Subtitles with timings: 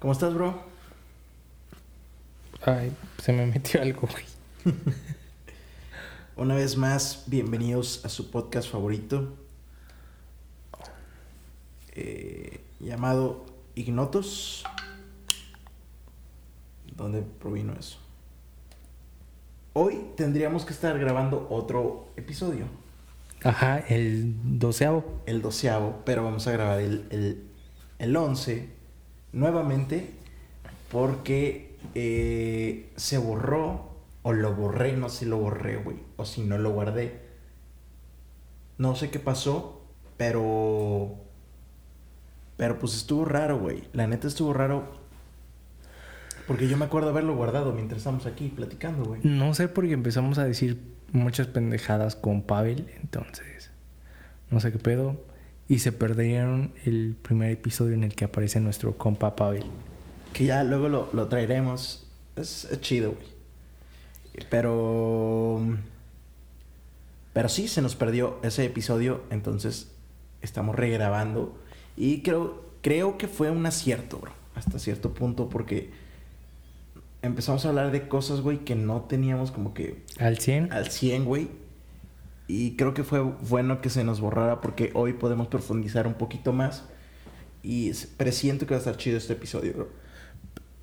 [0.00, 0.62] ¿Cómo estás, bro?
[2.64, 2.92] Ay,
[3.22, 4.24] se me metió algo, güey.
[6.36, 9.36] Una vez más, bienvenidos a su podcast favorito.
[11.94, 13.44] eh, llamado
[13.74, 14.64] Ignotos.
[16.96, 17.98] ¿Dónde provino eso?
[19.72, 22.66] Hoy tendríamos que estar grabando otro episodio,
[23.44, 25.22] Ajá, el doceavo.
[25.26, 27.44] el doceavo, pero vamos a grabar el, el,
[27.98, 28.68] el once
[29.32, 30.10] nuevamente
[30.90, 33.90] porque eh, se borró
[34.22, 37.20] o lo borré, no sé si lo borré, güey, o si no lo guardé.
[38.78, 39.82] No sé qué pasó,
[40.16, 41.16] pero...
[42.56, 43.84] Pero pues estuvo raro, güey.
[43.94, 44.84] La neta estuvo raro.
[46.46, 49.20] Porque yo me acuerdo haberlo guardado mientras estamos aquí platicando, güey.
[49.24, 50.78] No sé porque empezamos a decir
[51.12, 53.70] muchas pendejadas con Pavel, entonces
[54.50, 55.16] no sé qué pedo.
[55.70, 59.62] Y se perdieron el primer episodio en el que aparece nuestro compa Pavel.
[60.32, 62.08] Que ya luego lo, lo traeremos.
[62.34, 63.28] Es, es chido, güey.
[64.50, 65.60] Pero...
[67.32, 69.22] Pero sí, se nos perdió ese episodio.
[69.30, 69.92] Entonces
[70.42, 71.56] estamos regrabando.
[71.96, 74.32] Y creo, creo que fue un acierto, bro.
[74.56, 75.48] Hasta cierto punto.
[75.48, 75.90] Porque
[77.22, 80.72] empezamos a hablar de cosas, güey, que no teníamos como que Al 100.
[80.72, 81.59] al 100, güey.
[82.50, 86.52] Y creo que fue bueno que se nos borrara porque hoy podemos profundizar un poquito
[86.52, 86.84] más.
[87.62, 89.88] Y presiento que va a estar chido este episodio, bro.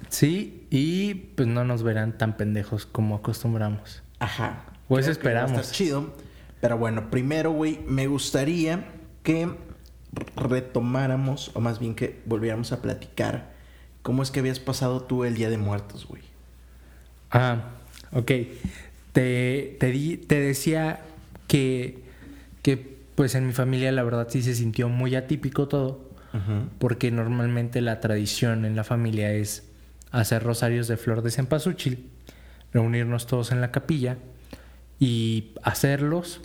[0.10, 4.04] Sí, y pues no nos verán tan pendejos como acostumbramos.
[4.20, 4.66] Ajá.
[4.88, 5.52] Pues Creo que va a esperamos.
[5.62, 6.14] estar chido.
[6.62, 8.86] Pero bueno, primero, güey, me gustaría
[9.24, 9.50] que
[10.36, 13.52] retomáramos, o más bien que volviéramos a platicar
[14.02, 16.22] cómo es que habías pasado tú el Día de Muertos, güey.
[17.32, 17.72] Ah,
[18.14, 18.32] ok.
[19.12, 21.02] Te, te, di- te decía
[21.48, 22.04] que,
[22.62, 26.08] que, pues en mi familia la verdad sí se sintió muy atípico todo,
[26.78, 29.68] porque normalmente la tradición en la familia es
[30.12, 32.10] hacer rosarios de flor de cempasúchil,
[32.72, 34.18] reunirnos todos en la capilla
[35.00, 36.42] y hacerlos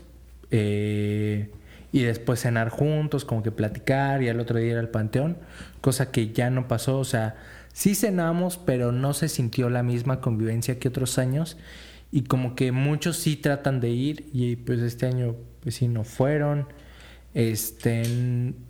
[0.50, 1.50] eh,
[1.92, 5.36] y después cenar juntos, como que platicar y al otro día ir al panteón,
[5.82, 7.36] cosa que ya no pasó, o sea,
[7.74, 11.58] sí cenamos, pero no se sintió la misma convivencia que otros años
[12.12, 16.04] y como que muchos sí tratan de ir y pues este año pues sí no
[16.04, 16.68] fueron,
[17.34, 18.02] este,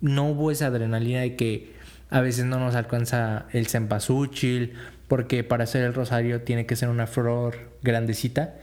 [0.01, 1.73] no hubo esa adrenalina de que
[2.09, 4.73] a veces no nos alcanza el cempasúchil,
[5.07, 8.55] porque para hacer el rosario tiene que ser una flor grandecita.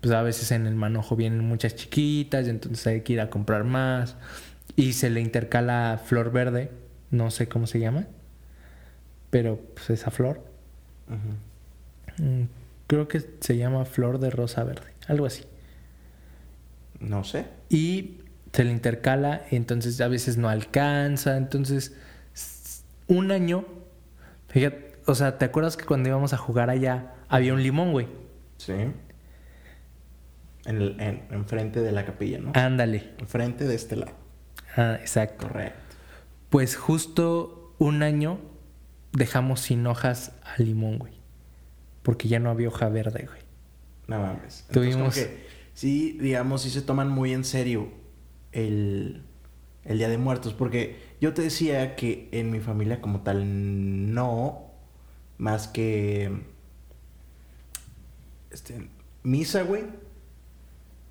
[0.00, 3.30] Pues a veces en el manojo vienen muchas chiquitas, y entonces hay que ir a
[3.30, 4.16] comprar más.
[4.76, 6.70] Y se le intercala flor verde,
[7.10, 8.06] no sé cómo se llama,
[9.30, 10.42] pero pues esa flor.
[12.18, 12.44] Mm,
[12.90, 15.44] Creo que se llama flor de rosa verde, algo así.
[16.98, 17.46] No sé.
[17.68, 21.94] y se le intercala, entonces a veces no alcanza, entonces
[23.06, 23.64] un año,
[24.48, 28.08] fíjate, o sea, ¿te acuerdas que cuando íbamos a jugar allá había un limón, güey?
[28.56, 28.72] Sí.
[28.72, 28.94] En,
[30.64, 32.50] el, en, enfrente de la capilla, ¿no?
[32.56, 33.12] Ándale.
[33.18, 34.14] Enfrente de este lado.
[34.76, 35.46] Ah, exacto.
[35.46, 35.78] Correcto.
[36.48, 38.40] Pues justo un año
[39.12, 41.19] dejamos sin hojas al limón, güey.
[42.02, 43.40] Porque ya no había hoja verde, güey.
[44.06, 44.64] No mames.
[44.68, 45.44] Entonces, Tuvimos- como que
[45.74, 47.88] sí, digamos, sí se toman muy en serio
[48.52, 49.22] el,
[49.84, 50.54] el Día de Muertos.
[50.54, 54.70] Porque yo te decía que en mi familia como tal no,
[55.38, 56.30] más que
[58.50, 58.88] este,
[59.22, 59.84] misa, güey.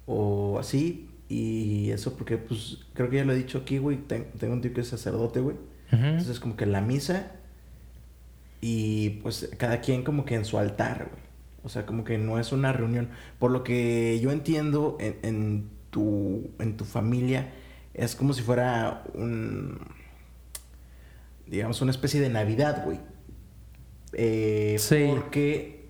[0.05, 1.09] O así.
[1.29, 3.97] Y eso porque, pues, creo que ya lo he dicho aquí, güey.
[3.97, 5.55] ten- tengo un tío que es sacerdote, güey.
[5.91, 6.03] Ujú.
[6.03, 7.31] Entonces como que la misa
[8.61, 11.29] y pues cada quien como que en su altar, güey.
[11.63, 13.09] O sea, como que no es una reunión.
[13.37, 17.51] Por lo que yo entiendo en, en tu, en tu familia
[17.93, 19.79] es como si fuera un,
[21.47, 22.99] digamos, una especie de Navidad, güey.
[24.13, 25.05] Eh, Sí.
[25.09, 25.89] Porque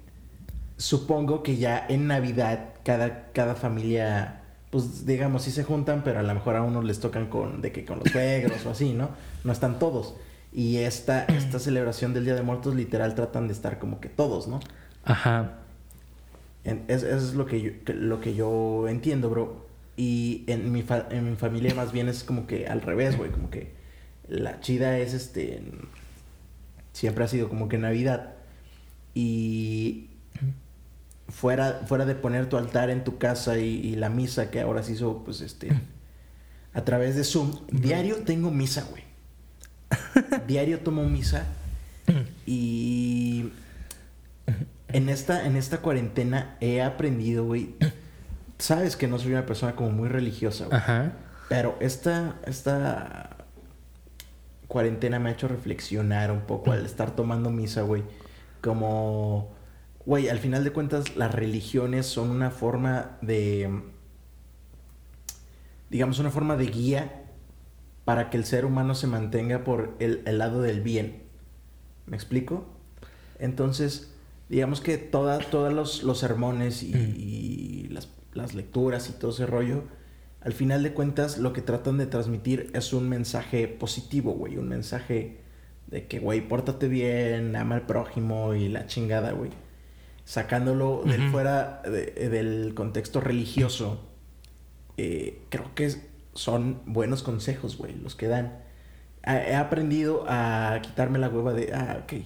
[0.78, 4.42] supongo que ya en Navidad cada, cada familia,
[4.72, 7.72] pues digamos, sí se juntan, pero a lo mejor a unos les tocan con, de
[7.72, 9.10] que con los suegros o así, ¿no?
[9.44, 10.16] No están todos.
[10.52, 14.48] Y esta, esta celebración del Día de Muertos literal tratan de estar como que todos,
[14.48, 14.60] ¿no?
[15.04, 15.60] Ajá.
[16.64, 19.68] En- es, eso es lo que, yo, que- lo que yo entiendo, bro.
[19.96, 23.30] Y en mi, fa- en mi familia más bien es como que al revés, güey.
[23.32, 23.74] Como que
[24.28, 25.62] la chida es este...
[26.94, 28.34] Siempre ha sido como que Navidad.
[29.14, 30.10] Y
[31.28, 34.82] fuera, fuera de poner tu altar en tu casa y, y la misa que ahora
[34.84, 35.70] se hizo, pues este...
[36.74, 37.52] A través de Zoom.
[37.72, 39.04] Diario tengo misa, güey.
[40.48, 41.46] Diario tomo misa.
[42.46, 43.52] Y
[44.88, 47.76] en esta, en esta cuarentena he aprendido, güey.
[48.58, 50.78] Sabes que no soy una persona como muy religiosa, güey.
[50.78, 51.14] Ajá.
[51.48, 53.38] Pero esta, esta
[54.68, 58.04] cuarentena me ha hecho reflexionar un poco al estar tomando misa, güey.
[58.62, 59.52] Como,
[60.06, 63.82] güey, al final de cuentas las religiones son una forma de,
[65.90, 67.24] digamos, una forma de guía
[68.10, 71.22] para que el ser humano se mantenga por el, lado del bien.
[72.08, 72.66] ¿Me explico?
[73.38, 74.12] Entonces,
[74.50, 79.84] digamos que todos los, sermones y, las, las lecturas y todo ese rollo
[80.42, 84.70] al final de cuentas lo que tratan de transmitir es un mensaje positivo, güey, un
[84.70, 85.42] mensaje
[85.86, 89.52] de que, güey, pórtate bien, ama al prójimo y la chingada, güey.
[90.26, 94.04] Sacándolo del fuera del contexto religioso,
[94.98, 98.60] eh, creo que son buenos consejos, güey, los que dan.
[99.24, 102.26] He aprendido a quitarme la hueva de, ah, ok, eh,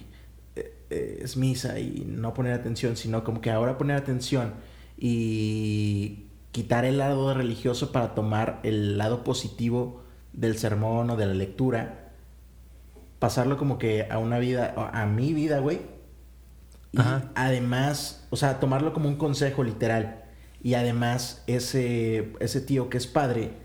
[0.90, 4.54] eh, es misa y no poner atención, sino como que ahora poner atención
[4.96, 11.34] y quitar el lado religioso para tomar el lado positivo del sermón o de la
[11.34, 12.12] lectura,
[13.18, 15.80] pasarlo como que a una vida, a mi vida, güey.
[16.92, 16.98] Y
[17.34, 20.22] además, o sea, tomarlo como un consejo literal.
[20.62, 23.63] Y además, ese, ese tío que es padre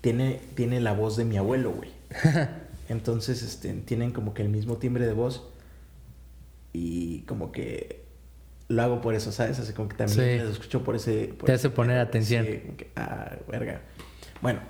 [0.00, 1.90] tiene, tiene la voz de mi abuelo, güey.
[2.88, 5.48] Entonces, este, tienen como que el mismo timbre de voz.
[6.72, 8.04] Y como que
[8.68, 9.58] lo hago por eso, ¿sabes?
[9.58, 11.34] Así como que también lo escucho por ese...
[11.44, 12.46] Te hace poner atención.
[12.96, 13.80] ah, verga.
[14.42, 14.60] Bueno,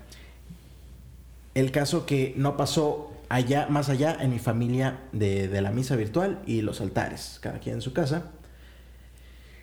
[1.55, 5.97] el caso que no pasó allá, más allá en mi familia de, de la misa
[5.97, 8.31] virtual y los altares, cada quien en su casa.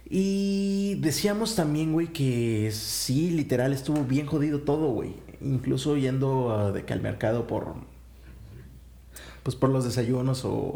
[0.07, 5.15] Y decíamos también, güey, que sí, literal, estuvo bien jodido todo, güey.
[5.45, 7.75] Incluso yendo de que al mercado por...
[9.43, 10.73] Pues por los desayunos o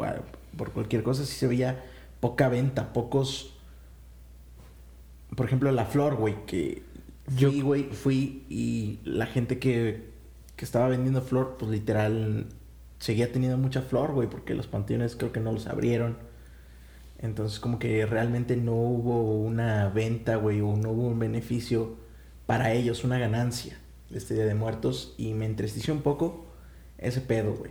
[0.56, 1.84] por cualquier cosa, sí se veía
[2.20, 3.56] poca venta, pocos...
[5.34, 6.84] Por ejemplo, la flor, güey, que
[7.36, 10.10] yo, güey, fui y la gente que,
[10.54, 12.46] que estaba vendiendo flor, pues literal,
[12.98, 16.16] seguía teniendo mucha flor, güey, porque los panteones creo que no los abrieron.
[17.18, 21.96] Entonces, como que realmente no hubo una venta, güey, o no hubo un beneficio
[22.46, 23.79] para ellos, una ganancia
[24.12, 25.14] este Día de Muertos.
[25.18, 26.46] Y me entristeció un poco
[26.98, 27.70] ese pedo, güey.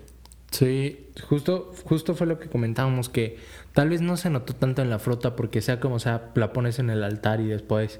[0.51, 3.38] Sí, justo, justo fue lo que comentábamos, que
[3.74, 6.80] tal vez no se notó tanto en la fruta porque sea como sea, la pones
[6.80, 8.00] en el altar y después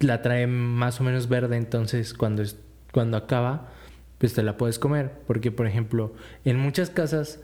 [0.00, 2.56] la trae más o menos verde, entonces cuando, es,
[2.92, 3.70] cuando acaba,
[4.18, 5.12] pues te la puedes comer.
[5.26, 6.12] Porque, por ejemplo,
[6.44, 7.40] en muchas casas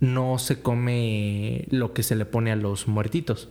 [0.00, 3.50] no se come lo que se le pone a los muertitos.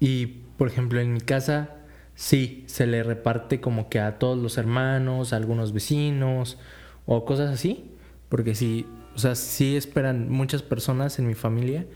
[0.00, 0.26] Y,
[0.58, 1.76] por ejemplo, en mi casa
[2.14, 6.58] sí, se le reparte como que a todos los hermanos, a algunos vecinos
[7.06, 7.90] o cosas así,
[8.28, 11.86] porque sí, o sea, sí esperan muchas personas en mi familia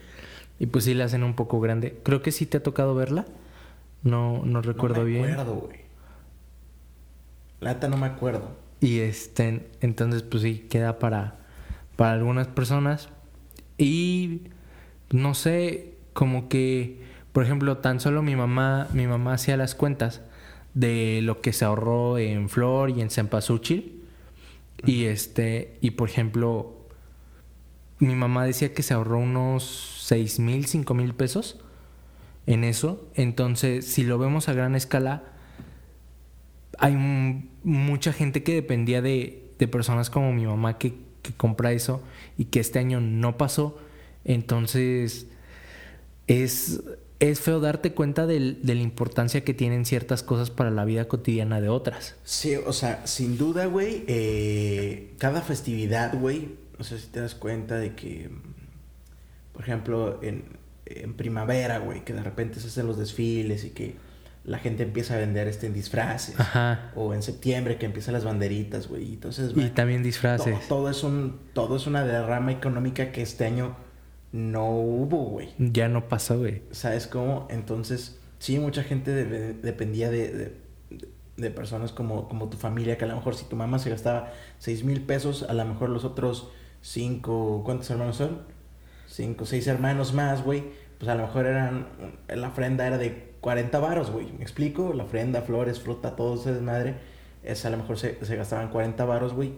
[0.58, 1.98] y pues sí la hacen un poco grande.
[2.02, 3.26] Creo que sí te ha tocado verla.
[4.02, 5.22] No, no recuerdo bien.
[5.22, 5.78] No me acuerdo, güey.
[7.60, 8.56] La no me acuerdo.
[8.80, 11.38] Y este, entonces pues sí, queda para,
[11.96, 13.08] para algunas personas.
[13.76, 14.42] Y
[15.10, 20.22] no sé, como que, por ejemplo, tan solo mi mamá, mi mamá hacía las cuentas
[20.74, 23.98] de lo que se ahorró en flor y en cempasúchil
[24.84, 26.76] y este, y por ejemplo,
[27.98, 31.60] mi mamá decía que se ahorró unos seis mil, cinco mil pesos
[32.46, 33.08] en eso.
[33.14, 35.24] Entonces, si lo vemos a gran escala,
[36.78, 36.96] hay
[37.64, 42.02] mucha gente que dependía de, de personas como mi mamá que, que, compra eso
[42.36, 43.78] y que este año no pasó.
[44.24, 45.26] Entonces,
[46.28, 46.82] es,
[47.20, 51.60] es feo darte cuenta de la importancia que tienen ciertas cosas para la vida cotidiana
[51.60, 52.14] de otras.
[52.22, 57.34] Sí, o sea, sin duda, güey, eh, cada festividad, güey, no sé si te das
[57.34, 58.30] cuenta de que,
[59.52, 60.44] por ejemplo, en,
[61.16, 63.96] primavera, güey, que de repente se hacen los desfiles y que
[64.44, 66.38] la gente empieza a vender este en disfraces.
[66.38, 66.92] Ajá.
[66.94, 69.12] O en septiembre que empiezan las banderitas, güey.
[69.14, 70.56] Entonces, y también disfraces.
[70.68, 73.76] todo, es un, todo es una derrama económica que este año
[74.32, 75.48] no hubo, güey.
[75.58, 76.62] Ya no pasó, güey.
[76.70, 77.46] ¿Sabes cómo?
[77.50, 79.12] Entonces, sí, mucha gente
[79.54, 80.54] dependía de,
[81.36, 84.32] de, personas como, como tu familia, que a lo mejor si tu mamá se gastaba
[84.58, 86.50] seis mil pesos, a lo mejor los otros
[86.82, 88.42] cinco, ¿cuántos hermanos son?
[89.06, 90.64] Cinco, seis hermanos más, güey.
[90.98, 91.86] Pues a lo mejor eran,
[92.28, 94.32] la ofrenda era de 40 varos, güey.
[94.32, 94.92] ¿Me explico?
[94.92, 96.96] La ofrenda, flores, fruta, todo ese desmadre.
[97.42, 99.54] Es, a lo mejor se, se gastaban 40 varos, güey.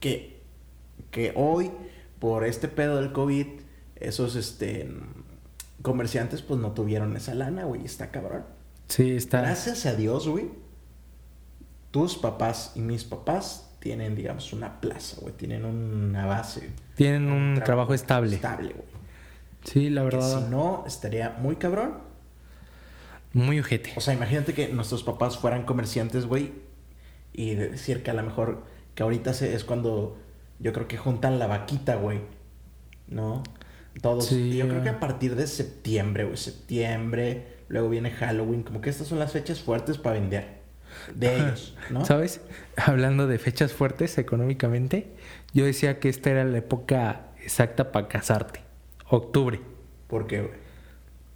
[0.00, 0.40] Que,
[1.10, 1.70] que hoy,
[2.18, 3.46] por este pedo del COVID,
[4.00, 4.88] esos este
[5.82, 8.44] comerciantes pues no tuvieron esa lana, güey, está cabrón.
[8.88, 9.42] Sí, está.
[9.42, 10.50] Gracias a Dios, güey.
[11.90, 16.70] Tus papás y mis papás tienen, digamos, una plaza, güey, tienen una base.
[16.96, 18.36] Tienen un, trabajo, estable.
[18.36, 18.88] Estable, güey.
[19.64, 20.44] Sí, la verdad.
[20.44, 21.98] si no, estaría muy cabrón.
[23.32, 23.92] Muy ojete.
[23.96, 26.52] O sea, imagínate que nuestros papás fueran comerciantes, güey,
[27.32, 28.64] y decir que a lo mejor
[28.94, 30.18] que ahorita es cuando
[30.58, 32.20] yo creo que juntan la vaquita, güey.
[33.06, 33.42] ¿No?
[34.00, 34.26] Todos.
[34.26, 36.36] Sí, yo creo que a partir de septiembre, güey.
[36.36, 38.62] Septiembre, luego viene Halloween.
[38.62, 40.58] Como que estas son las fechas fuertes para vender.
[41.14, 42.04] De ellos, ¿no?
[42.04, 42.40] ¿Sabes?
[42.76, 45.12] Hablando de fechas fuertes económicamente,
[45.52, 48.60] yo decía que esta era la época exacta para casarte.
[49.08, 49.60] Octubre.
[50.08, 50.54] ¿Por qué, güey?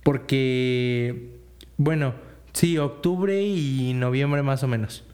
[0.03, 1.37] Porque,
[1.77, 2.15] bueno,
[2.53, 5.05] sí, octubre y noviembre más o menos.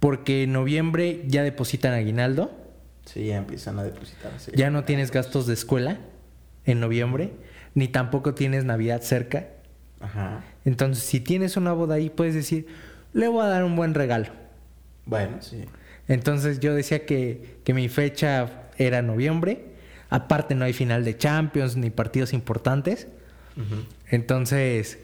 [0.00, 2.50] Porque en noviembre ya depositan aguinaldo,
[3.04, 4.30] Sí, ya empiezan a depositar.
[4.38, 4.52] sí.
[4.54, 5.98] ya no tienes gastos de escuela
[6.64, 7.32] en noviembre,
[7.74, 9.48] ni tampoco tienes Navidad cerca.
[10.00, 10.44] Ajá.
[10.64, 12.66] Entonces, si tienes una boda ahí, puedes decir,
[13.12, 14.28] le voy a dar un buen regalo.
[15.06, 15.64] Bueno, sí.
[16.08, 19.64] Entonces yo decía que, que mi fecha era noviembre.
[20.08, 23.06] Aparte no hay final de Champions ni partidos importantes.
[24.08, 24.98] Entonces,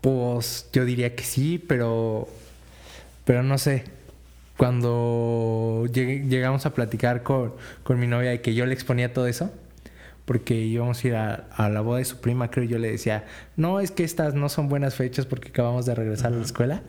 [0.00, 2.28] pues yo diría que sí, pero,
[3.24, 3.84] pero no sé.
[4.56, 9.52] Cuando llegamos a platicar con, con mi novia y que yo le exponía todo eso,
[10.28, 13.24] porque íbamos a ir a, a la boda de su prima, creo, yo le decía,
[13.56, 16.82] no, es que estas no son buenas fechas porque acabamos de regresar a la escuela.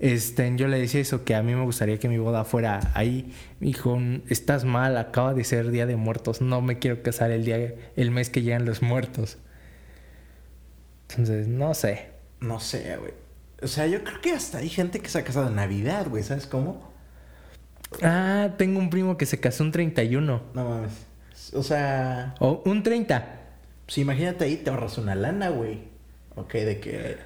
[0.00, 3.32] Este, yo le decía eso, que a mí me gustaría que mi boda fuera ahí.
[3.60, 3.96] Me dijo,
[4.28, 8.10] estás mal, acaba de ser Día de Muertos, no me quiero casar el día, el
[8.10, 9.38] mes que llegan los muertos.
[11.08, 12.08] Entonces, no sé.
[12.40, 13.12] No sé, güey.
[13.62, 16.24] O sea, yo creo que hasta hay gente que se ha casado en Navidad, güey.
[16.24, 16.90] ¿Sabes cómo?
[18.02, 20.42] Ah, tengo un primo que se casó un 31.
[20.52, 21.09] No mames.
[21.54, 23.40] O sea, O un 30.
[23.86, 25.80] pues imagínate ahí te ahorras una lana, güey.
[26.36, 27.16] Ok, de que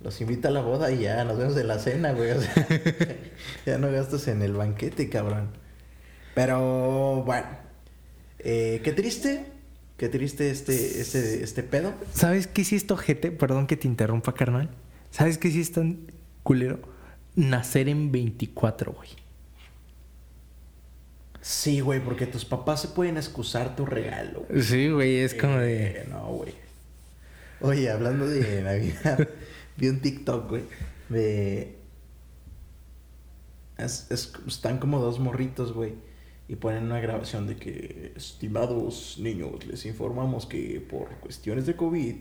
[0.00, 2.32] los invita a la boda y ya nos vemos en la cena, güey.
[2.32, 2.66] O sea,
[3.66, 5.50] ya no gastas en el banquete, cabrón.
[6.34, 7.46] Pero bueno,
[8.40, 9.46] eh, qué triste,
[9.96, 11.94] qué triste este, este, este pedo.
[12.12, 13.30] ¿Sabes qué sí gente?
[13.30, 14.68] Perdón que te interrumpa, carnal.
[15.10, 16.80] ¿Sabes qué sí es tan culero?
[17.36, 19.08] Nacer en 24, güey.
[21.46, 24.46] Sí, güey, porque tus papás se pueden excusar tu regalo.
[24.48, 24.62] güey.
[24.62, 25.86] Sí, güey, es como de...
[25.88, 26.54] Eh, no, güey.
[27.60, 29.28] Oye, hablando de Navidad,
[29.76, 30.62] vi un TikTok, güey,
[31.10, 31.76] de...
[33.76, 35.92] Es, es- están como dos morritos, güey,
[36.48, 42.14] y ponen una grabación de que, estimados niños, les informamos que por cuestiones de COVID,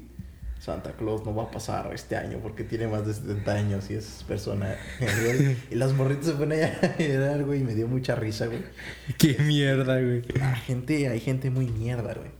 [0.63, 3.95] Santa Claus no va a pasar este año porque tiene más de 70 años y
[3.95, 4.77] es persona.
[5.69, 8.61] Y los morritos se ponen a llorar, güey, y me dio mucha risa, güey.
[9.17, 10.21] Qué mierda, güey.
[10.35, 12.31] La gente, hay gente muy mierda, güey.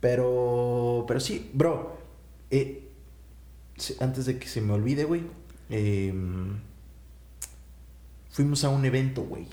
[0.00, 1.96] Pero, pero sí, bro.
[2.50, 2.88] eh,
[4.00, 5.22] antes de que se me olvide, güey.
[5.70, 6.58] em,
[8.30, 9.46] fuimos a un evento, güey.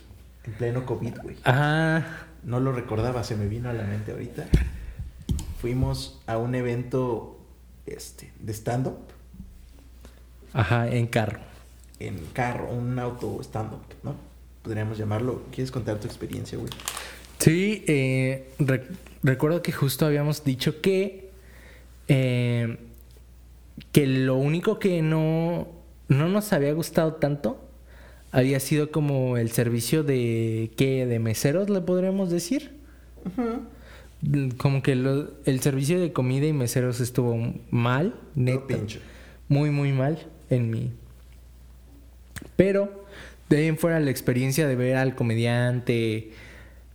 [0.43, 1.35] En pleno COVID, güey.
[1.45, 2.03] Ah,
[2.43, 4.47] No lo recordaba, se me vino a la mente ahorita.
[5.59, 7.37] Fuimos a un evento
[7.93, 8.97] este, de stand-up
[10.53, 11.39] ajá, en carro.
[11.99, 14.15] en carro, un auto stand-up, ¿no?
[14.63, 15.43] Podríamos llamarlo.
[15.51, 16.69] ¿Quieres contar tu experiencia, güey?
[17.39, 18.85] Sí, eh, re-
[19.23, 21.29] recuerdo que justo habíamos dicho que
[22.07, 22.77] eh,
[23.91, 25.67] que lo único que no,
[26.07, 27.59] no nos había gustado tanto
[28.31, 31.05] había sido como el servicio de ¿qué?
[31.05, 32.77] de meseros, le podríamos decir.
[33.37, 33.65] Mm,
[34.57, 37.37] Como que lo- el servicio de comida y meseros estuvo
[37.71, 38.77] mal, neta.
[39.47, 40.91] Muy, muy mal en mí.
[42.55, 43.03] Pero
[43.49, 46.31] de ahí en fuera la experiencia de ver al comediante,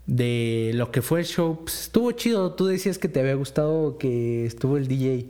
[0.07, 2.53] de lo que fue el show, pues, estuvo chido.
[2.55, 5.27] Tú decías que te había gustado que estuvo el DJ.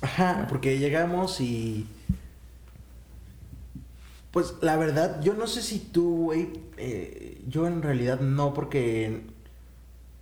[0.00, 1.86] Ajá, porque llegamos y.
[4.30, 6.48] Pues la verdad, yo no sé si tú, güey.
[6.78, 9.20] eh, yo en realidad no, porque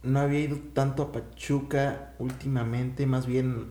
[0.05, 3.07] no había ido tanto a Pachuca últimamente.
[3.07, 3.69] Más bien,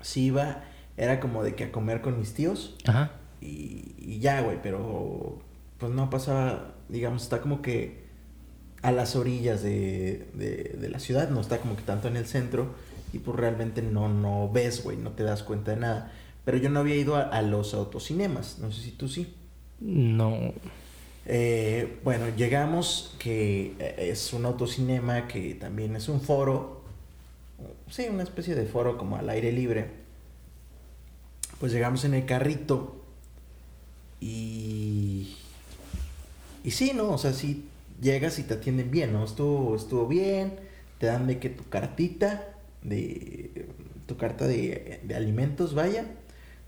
[0.00, 0.64] sí iba,
[0.96, 2.76] era como de que a comer con mis tíos.
[2.86, 3.12] Ajá.
[3.40, 5.38] Y, y ya, güey, pero
[5.78, 8.06] pues no pasaba, digamos, está como que
[8.82, 12.26] a las orillas de, de, de la ciudad, no está como que tanto en el
[12.26, 12.74] centro
[13.12, 16.12] y pues realmente no, no ves, güey, no te das cuenta de nada.
[16.44, 19.34] Pero yo no había ido a, a los autocinemas, no sé si tú sí.
[19.80, 20.52] No.
[21.28, 26.82] Eh, bueno, llegamos, que eh, es un autocinema que también es un foro,
[27.90, 29.90] sí, una especie de foro como al aire libre.
[31.58, 32.96] Pues llegamos en el carrito
[34.20, 35.36] y...
[36.62, 37.10] Y sí, ¿no?
[37.10, 37.68] O sea, sí
[38.00, 39.24] llegas y te atienden bien, ¿no?
[39.24, 40.58] Estuvo, estuvo bien,
[40.98, 42.48] te dan de que tu cartita,
[42.82, 43.66] de
[44.06, 46.06] tu carta de, de alimentos, vaya.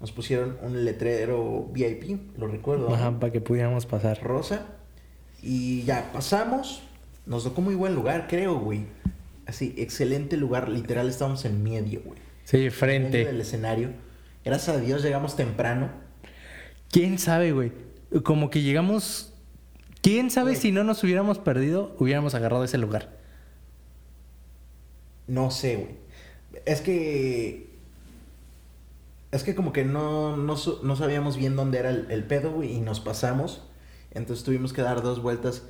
[0.00, 2.88] Nos pusieron un letrero VIP, lo recuerdo.
[2.88, 2.94] ¿no?
[2.94, 4.22] Ajá, para que pudiéramos pasar.
[4.22, 4.66] rosa.
[5.42, 6.82] Y ya pasamos.
[7.26, 8.86] Nos tocó muy buen lugar, creo, güey.
[9.46, 10.68] Así, excelente lugar.
[10.68, 12.18] Literal, estábamos en medio, güey.
[12.44, 13.24] Sí, En medio frente.
[13.24, 13.90] del escenario.
[14.44, 15.90] Gracias a Dios llegamos temprano.
[16.90, 17.72] ¿Quién sabe, güey?
[18.22, 19.34] Como que llegamos
[20.00, 23.16] ¿Quién sabe si no nos hubiéramos perdido, hubiéramos agarrado ese lugar?
[25.26, 26.62] No sé, güey.
[26.64, 27.77] Es que.
[29.30, 33.00] Es que como que no, no, sabíamos bien dónde era el, pedo, güey, y nos
[33.00, 33.62] pasamos.
[34.10, 35.64] Entonces tuvimos que dar dos vueltas.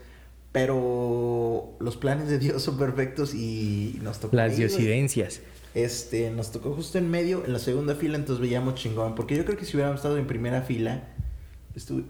[0.52, 4.36] Pero los planes de Dios son perfectos y nos tocó.
[4.36, 5.42] Las diosidencias.
[5.74, 9.14] Este, nos tocó justo en medio, en la segunda fila, entonces veíamos chingón.
[9.14, 11.08] Porque yo creo que si hubiéramos estado en primera fila,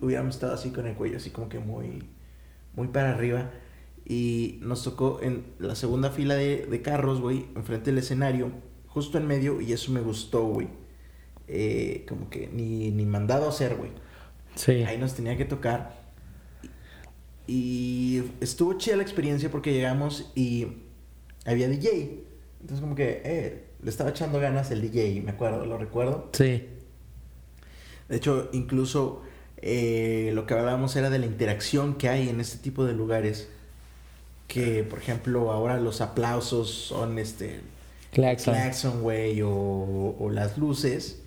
[0.01, 2.05] hubiéramos estado así con el cuello, así como que muy,
[2.75, 3.51] muy para arriba.
[4.05, 8.53] Y nos tocó en la segunda fila de, de carros, güey, enfrente del escenario,
[8.87, 10.69] justo en medio, y eso me gustó, güey.
[11.49, 13.91] Eh, como que ni, ni mandado a hacer, güey.
[14.55, 14.83] Sí.
[14.85, 15.99] Ahí nos tenía que tocar.
[17.47, 20.67] Y estuvo chida la experiencia porque llegamos y
[21.47, 22.25] había DJ.
[22.61, 26.29] Entonces como que, eh, le estaba echando ganas el DJ, me acuerdo, lo recuerdo.
[26.33, 26.67] Sí.
[28.09, 29.23] De hecho, incluso
[29.59, 33.49] eh, lo que hablábamos era de la interacción que hay en este tipo de lugares
[34.47, 37.61] que, por ejemplo, ahora los aplausos son este.
[38.13, 39.03] Claxon.
[39.03, 39.51] güey, o,
[40.19, 41.23] o, las luces.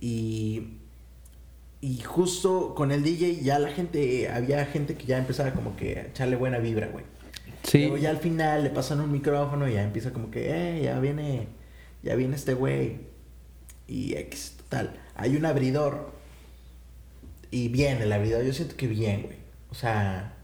[0.00, 0.74] Y.
[1.80, 4.28] Y justo con el DJ ya la gente.
[4.28, 7.04] Había gente que ya empezaba como que a echarle buena vibra, güey.
[7.62, 7.80] Sí.
[7.82, 10.98] Luego ya al final le pasan un micrófono y ya empieza como que, eh, ya
[10.98, 11.48] viene.
[12.02, 12.98] Ya viene este güey.
[13.86, 15.00] Y X, total.
[15.14, 16.12] Hay un abridor.
[17.50, 19.38] Y bien, el abridor, yo siento que bien, güey.
[19.70, 20.34] O sea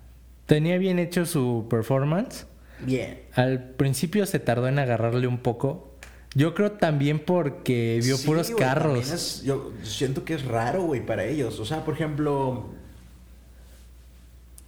[0.46, 2.46] tenía bien hecho su performance.
[2.80, 3.20] Bien.
[3.34, 5.93] Al principio se tardó en agarrarle un poco.
[6.34, 9.42] Yo creo también porque vio puros carros.
[9.42, 11.60] yo siento que es raro, güey, para ellos.
[11.60, 12.70] O sea, por ejemplo,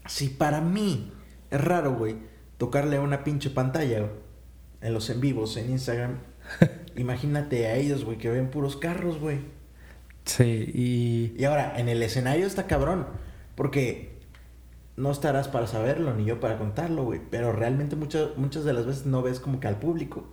[0.07, 1.13] si para mí
[1.51, 2.17] es raro, güey,
[2.57, 4.09] tocarle a una pinche pantalla
[4.81, 6.19] en los en vivos en Instagram,
[6.97, 9.41] imagínate a ellos, güey, que ven puros carros, güey.
[10.25, 11.35] Sí, y...
[11.41, 13.07] Y ahora, en el escenario está cabrón,
[13.55, 14.17] porque
[14.97, 17.21] no estarás para saberlo, ni yo para contarlo, güey.
[17.31, 20.27] Pero realmente muchas, muchas de las veces no ves como que al público.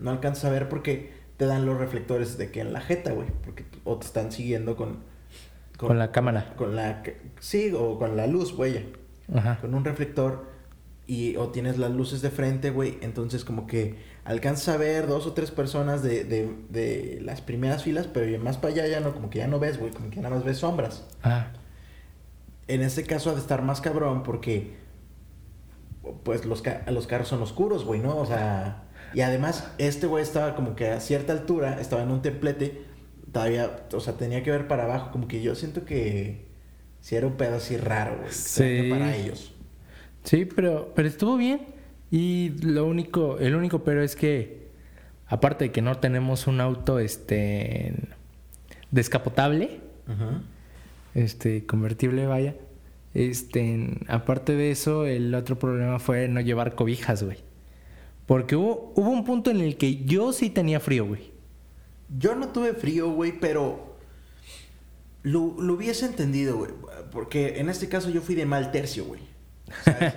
[0.00, 3.28] No alcanzas a ver porque te dan los reflectores de que en la jeta, güey.
[3.44, 4.98] Porque, o te están siguiendo con,
[5.76, 5.98] con...
[5.98, 6.54] la cámara.
[6.56, 7.02] Con la...
[7.38, 8.86] Sí, o con la luz, güey.
[9.34, 9.58] Ajá.
[9.60, 10.48] Con un reflector.
[11.06, 12.98] Y o tienes las luces de frente, güey.
[13.00, 17.84] Entonces como que alcanzas a ver dos o tres personas de, de, de las primeras
[17.84, 18.06] filas.
[18.06, 19.92] Pero más para allá ya no, como que ya no ves, güey.
[19.92, 21.06] Como que nada más ves sombras.
[21.22, 21.52] Ah
[22.70, 24.76] en este caso ha de estar más cabrón porque
[26.22, 28.16] pues los, los carros son oscuros, güey, ¿no?
[28.16, 32.22] O sea, y además este güey estaba como que a cierta altura, estaba en un
[32.22, 32.82] templete,
[33.32, 36.48] todavía, o sea, tenía que ver para abajo, como que yo siento que
[37.00, 38.88] si era un pedo así raro, güey, sí.
[38.90, 39.54] para ellos.
[40.24, 41.60] Sí, pero, pero estuvo bien.
[42.10, 44.68] Y lo único, el único pero es que,
[45.26, 47.94] aparte de que no tenemos un auto este
[48.90, 50.42] descapotable, Ajá
[51.14, 52.54] este, convertible, vaya.
[53.14, 57.38] Este, aparte de eso, el otro problema fue no llevar cobijas, güey.
[58.30, 61.32] Porque hubo, hubo un punto en el que yo sí tenía frío, güey.
[62.16, 63.96] Yo no tuve frío, güey, pero
[65.24, 66.70] lo, lo hubiese entendido, güey.
[67.10, 69.22] Porque en este caso yo fui de mal tercio, güey.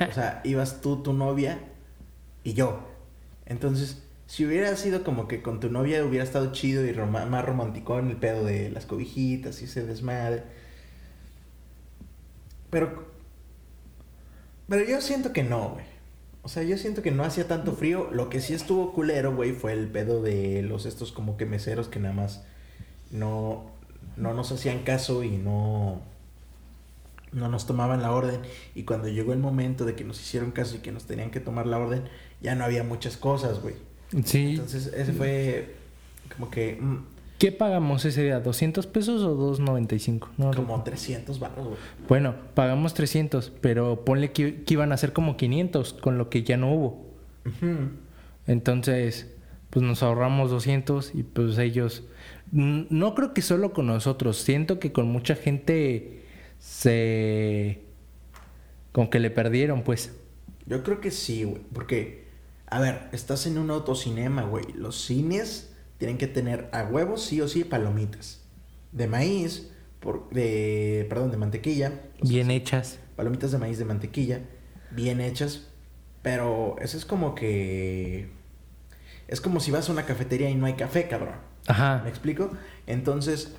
[0.08, 1.58] o sea, ibas tú, tu novia
[2.44, 2.88] y yo.
[3.48, 7.98] Entonces, si hubiera sido como que con tu novia hubiera estado chido y más romántico
[7.98, 10.44] en el pedo de las cobijitas y ese desmadre
[12.70, 13.08] pero.
[14.68, 15.93] Pero yo siento que no, güey.
[16.44, 18.10] O sea, yo siento que no hacía tanto frío.
[18.12, 21.88] Lo que sí estuvo culero, güey, fue el pedo de los estos como que meseros
[21.88, 22.44] que nada más
[23.12, 23.66] no,
[24.18, 26.02] no nos hacían caso y no,
[27.32, 28.42] no nos tomaban la orden.
[28.76, 31.40] Y cuando llegó el momento de que nos hicieron caso y que nos tenían que
[31.40, 32.04] tomar la orden,
[32.42, 33.76] ya no había muchas cosas, güey.
[34.26, 34.52] Sí.
[34.52, 35.76] Entonces, ese fue
[36.36, 36.78] como que.
[36.80, 37.13] Mm,
[37.44, 38.42] ¿Qué pagamos ese día?
[38.42, 40.30] ¿200 pesos o 2.95?
[40.38, 41.78] No, como 300 baros, güey.
[42.08, 46.56] Bueno, pagamos 300, pero ponle que, iban a ser como 500, con lo que ya
[46.56, 47.06] no hubo.
[48.48, 49.36] Entonces,
[49.72, 52.04] pues nos ahorramos 200 y pues ellos...
[52.50, 56.24] No creo que solo con nosotros, siento que con mucha gente
[56.60, 57.82] se...
[58.94, 60.16] Con que le perdieron, pues.
[60.66, 62.24] Yo creo que sí, güey, porque...
[62.68, 64.64] A ver, estás en un autocinema, güey.
[64.78, 68.42] Los cines tienen que tener a huevos sí o sí palomitas.
[68.92, 72.02] De maíz, por, de, perdón, de mantequilla.
[72.22, 73.00] Bien hechas.
[73.16, 74.42] Palomitas de maíz de mantequilla,
[74.92, 75.68] bien hechas.
[76.22, 78.30] Pero eso es como que...
[79.28, 81.36] Es como si vas a una cafetería y no hay café, cabrón.
[81.68, 82.02] Ajá.
[82.04, 82.52] ¿Me explico?
[82.88, 83.56] Entonces,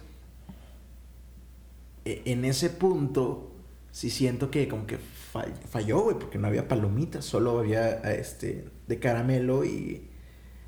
[2.05, 3.51] e, en ese punto,
[3.91, 8.99] sí siento que como que falló, güey, porque no había palomitas, solo había este de
[8.99, 10.09] caramelo y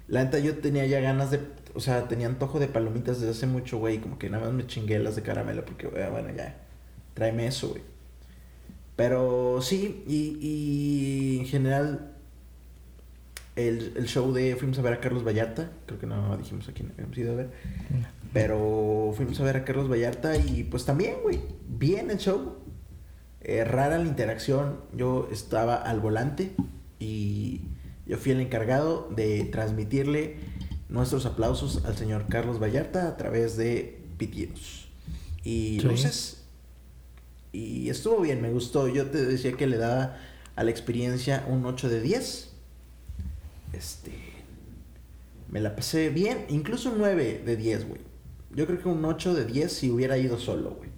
[0.08, 1.40] la neta yo tenía ya ganas de
[1.76, 3.98] o sea, tenía antojo de palomitas desde hace mucho, güey.
[3.98, 6.56] Como que nada más me chingué las de caramelo porque, bueno, ya,
[7.12, 7.82] tráeme eso, güey.
[8.96, 12.14] Pero sí, y, y en general
[13.56, 16.72] el, el, show de fuimos a ver a Carlos Vallarta, creo que no dijimos a
[16.72, 17.50] quién habíamos ido a ver,
[18.32, 22.56] pero fuimos a ver a Carlos Vallarta y pues también, güey, bien el show,
[23.42, 26.52] eh, rara la interacción, yo estaba al volante
[26.98, 27.60] y
[28.06, 30.36] yo fui el encargado de transmitirle
[30.88, 34.88] nuestros aplausos al señor Carlos Vallarta a través de pitidos
[35.42, 36.42] y luces.
[37.52, 38.88] Y estuvo bien, me gustó.
[38.88, 40.16] Yo te decía que le daba
[40.56, 42.52] a la experiencia un 8 de 10.
[43.72, 44.12] Este.
[45.50, 48.00] Me la pasé bien, incluso un 9 de 10, güey.
[48.54, 50.90] Yo creo que un 8 de 10 si hubiera ido solo, güey.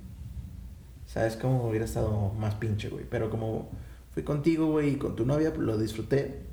[1.06, 3.04] ¿Sabes cómo hubiera estado más pinche, güey?
[3.08, 3.70] Pero como
[4.12, 6.47] fui contigo, güey, y con tu novia, pues lo disfruté.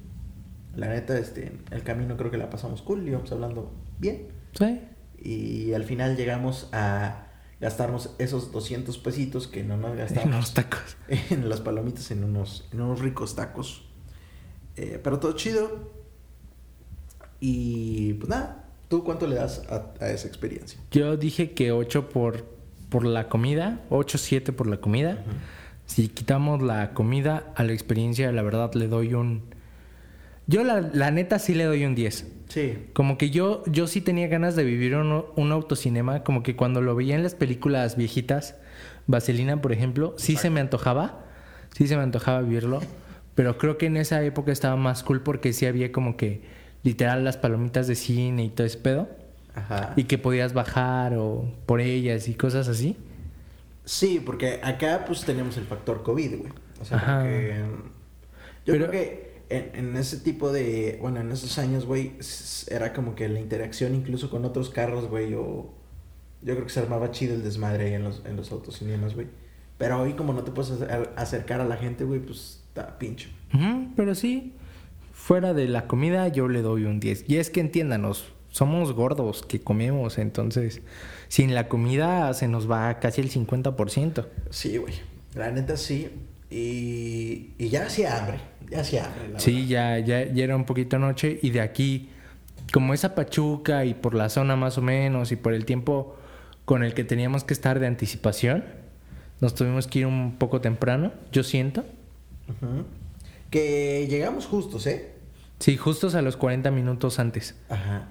[0.76, 4.28] La neta, este, el camino creo que la pasamos cool, íbamos hablando bien.
[4.54, 4.82] Sí.
[5.18, 7.28] Y al final llegamos a
[7.62, 10.26] gastarnos esos 200 pesitos que no nos gastamos.
[10.26, 10.98] En los tacos.
[11.30, 13.88] En las palomitas, en unos, en unos ricos tacos.
[14.76, 15.92] Eh, pero todo chido.
[17.40, 20.80] Y pues nada, ¿tú cuánto le das a, a esa experiencia?
[20.92, 22.46] Yo dije que 8 por,
[22.90, 25.24] por la comida, 8, 7 por la comida.
[25.26, 25.36] Uh -huh.
[25.86, 29.44] Si quitamos la comida a la experiencia, la verdad le doy un...
[30.48, 32.28] Yo la, la neta sí le doy un 10.
[32.50, 32.78] Sí.
[32.94, 36.82] Como que yo, yo sí tenía ganas de vivir un, un autocinema, como que cuando
[36.82, 38.56] lo veía en las películas viejitas,
[39.08, 41.26] Vaselina, por ejemplo, sí se me antojaba,
[41.76, 42.82] sí se me antojaba vivirlo,
[43.34, 46.42] pero creo que en esa época estaba más cool porque sí había como que
[46.84, 49.10] literal las palomitas de cine y todo ese pedo.
[49.56, 49.94] Ajá.
[49.96, 52.98] Y que podías bajar o por ellas y cosas así.
[53.86, 56.52] Sí, porque acá pues tenemos el factor COVID, güey.
[56.82, 57.20] O sea, Ajá.
[57.22, 57.56] porque
[58.66, 62.14] yo pero, creo que en, en, ese tipo de, bueno, en esos años, güey,
[62.70, 65.74] era como que la interacción incluso con otros carros, güey, o
[66.42, 69.28] yo creo que se armaba chido el desmadre en los, en los autocinemas, güey.
[69.78, 70.72] Pero hoy como no te puedes
[71.16, 73.30] acercar a la gente, güey, pues está pincho.
[73.54, 74.54] Uh -huh, pero sí,
[75.12, 77.26] fuera de la comida yo le doy un 10.
[77.28, 80.82] Y es que entiéndanos, somos gordos que comemos, entonces
[81.28, 84.28] sin la comida se nos va casi el 50%.
[84.50, 84.94] Sí, güey.
[85.34, 86.10] La neta sí.
[86.50, 88.40] Y, y ya hacía hambre.
[88.70, 91.40] Ya hacía sí, ya, ya, ya, era un poquito noche.
[91.42, 92.10] Y de aquí,
[92.74, 96.16] como esa Pachuca y por la zona más o menos y por el tiempo
[96.66, 98.66] con el que teníamos que estar de anticipación,
[99.42, 101.86] nos tuvimos que ir un poco temprano, yo siento.
[102.48, 102.84] Uh -huh.
[103.52, 105.14] Que llegamos justos, ¿eh?
[105.60, 107.56] Sí, justos a los 40 minutos antes.
[107.70, 108.08] Ajá.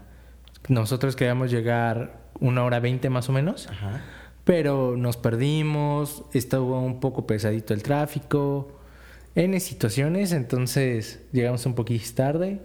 [0.68, 3.68] Nosotros queríamos llegar una hora 20 más o menos.
[3.68, 4.02] Ajá.
[4.44, 8.78] Pero nos perdimos, estuvo un poco pesadito el tráfico,
[9.34, 12.60] N situaciones, entonces llegamos un poquito tarde,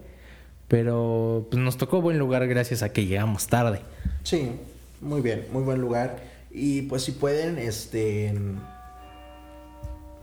[0.67, 3.82] pero pues, nos tocó buen lugar gracias a que llegamos tarde.
[4.23, 4.51] Sí,
[5.01, 6.19] muy bien, muy buen lugar.
[6.51, 8.34] Y pues si pueden, este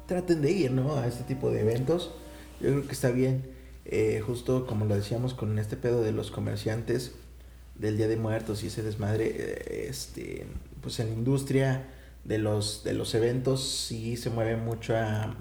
[0.07, 0.97] traten de ir, ¿no?
[0.97, 2.13] A este tipo de eventos.
[2.61, 3.43] Yo creo que está bien.
[3.85, 7.13] Eh, justo como lo decíamos con este pedo de los comerciantes
[7.77, 10.47] del Día de Muertos y ese desmadre, eh, este,
[10.81, 11.87] pues en la industria
[12.25, 15.37] de los, de los eventos sí se mueve mucho a...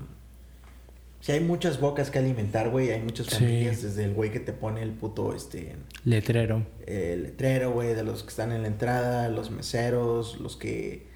[1.25, 2.91] Sí hay muchas bocas que alimentar, güey.
[2.91, 3.87] Hay muchas familias, sí.
[3.87, 5.75] desde el güey que te pone el puto, este...
[6.03, 6.61] Letrero.
[6.85, 11.07] El letrero, güey, de los que están en la entrada, los meseros, los que...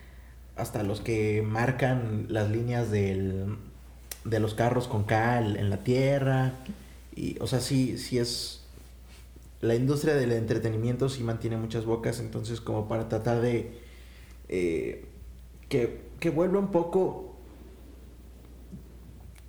[0.55, 3.55] Hasta los que marcan las líneas del,
[4.25, 6.53] de los carros con cal en la tierra.
[7.15, 8.63] Y, o sea, sí, sí es
[9.61, 13.77] la industria del entretenimiento sí mantiene muchas bocas, entonces como para tratar de
[14.47, 15.05] eh,
[15.67, 17.28] que, que, vuelva un poco,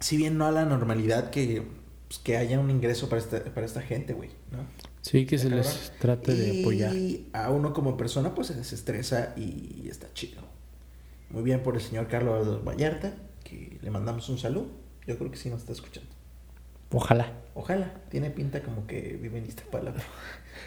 [0.01, 1.63] si bien no a la normalidad, que,
[2.09, 4.67] pues, que haya un ingreso para esta, para esta gente, güey, ¿no?
[5.03, 6.95] Sí, que se les trate de apoyar.
[6.95, 10.43] Y a uno como persona pues se desestresa y está chido.
[11.31, 14.69] Muy bien por el señor Carlos Vallarta, que le mandamos un saludo.
[15.07, 16.11] Yo creo que sí nos está escuchando.
[16.93, 17.33] Ojalá.
[17.55, 17.95] Ojalá.
[18.11, 20.03] Tiene pinta como que vive en Iztapalapa.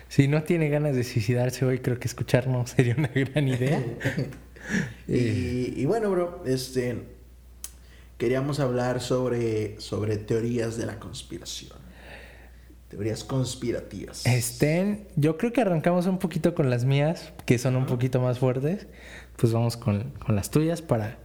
[0.07, 3.83] Si no tiene ganas de suicidarse hoy, creo que escucharnos sería una gran idea.
[5.07, 7.03] y, y, bueno, bro, este
[8.23, 11.77] queríamos hablar sobre, sobre teorías de la conspiración.
[12.87, 14.25] Teorías conspirativas.
[14.25, 18.39] Estén, yo creo que arrancamos un poquito con las mías, que son un poquito más
[18.39, 18.87] fuertes.
[19.35, 21.17] Pues vamos con, con las tuyas para,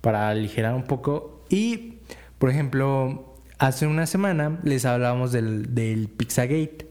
[0.00, 1.44] para aligerar un poco.
[1.50, 1.98] Y,
[2.38, 3.26] por ejemplo,
[3.58, 6.88] Hace una semana les hablábamos del, del Pizzagate,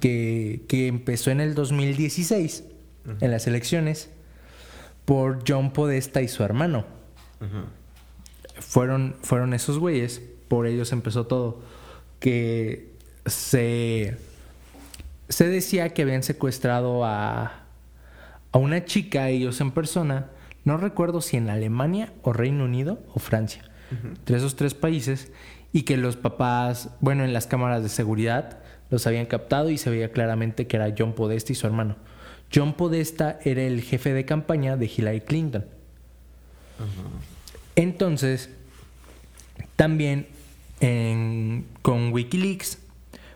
[0.00, 3.16] que, que, empezó en el 2016, uh -huh.
[3.20, 4.08] en las elecciones,
[5.04, 6.84] por John Podesta y su hermano.
[7.40, 7.77] -huh.
[8.60, 11.60] Fueron, fueron esos güeyes, por ellos empezó todo,
[12.20, 12.92] que
[13.26, 14.16] se,
[15.28, 17.64] se decía que habían secuestrado a,
[18.52, 20.30] a una chica, ellos en persona,
[20.64, 25.32] no recuerdo si en Alemania o Reino Unido o Francia entre esos tres países
[25.72, 28.58] y que los papás, bueno, en las cámaras de seguridad
[28.90, 31.96] los habían captado y se veía claramente que era John Podesta y su hermano.
[32.54, 35.66] John Podesta era el jefe de campaña de Hillary Clinton.
[37.78, 38.50] Entonces,
[39.76, 40.26] también
[41.82, 42.78] con Wikileaks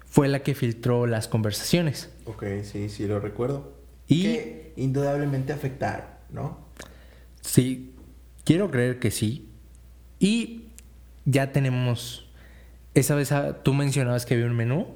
[0.04, 2.10] fue la que filtró las conversaciones.
[2.24, 3.72] Ok, sí, sí lo recuerdo.
[4.08, 6.58] Y que indudablemente afectaron, ¿no?
[7.40, 7.94] Sí,
[8.42, 9.48] quiero creer que sí.
[10.18, 10.64] Y
[11.24, 12.28] ya tenemos,
[12.94, 14.88] esa vez ah, tú mencionabas que había un menú.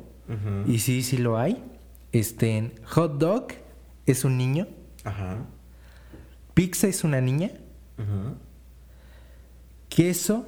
[0.67, 1.63] Y sí, sí lo hay.
[2.11, 3.47] Este, hot dog
[4.07, 4.67] es un niño.
[5.05, 5.47] Ajá.
[6.53, 7.53] Pizza es una niña.
[7.97, 8.35] Ajá.
[9.97, 10.47] Queso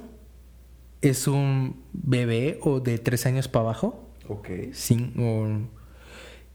[1.01, 4.07] es un bebé o de tres años para abajo.
[4.27, 4.47] Ok.
[4.73, 5.71] Sin,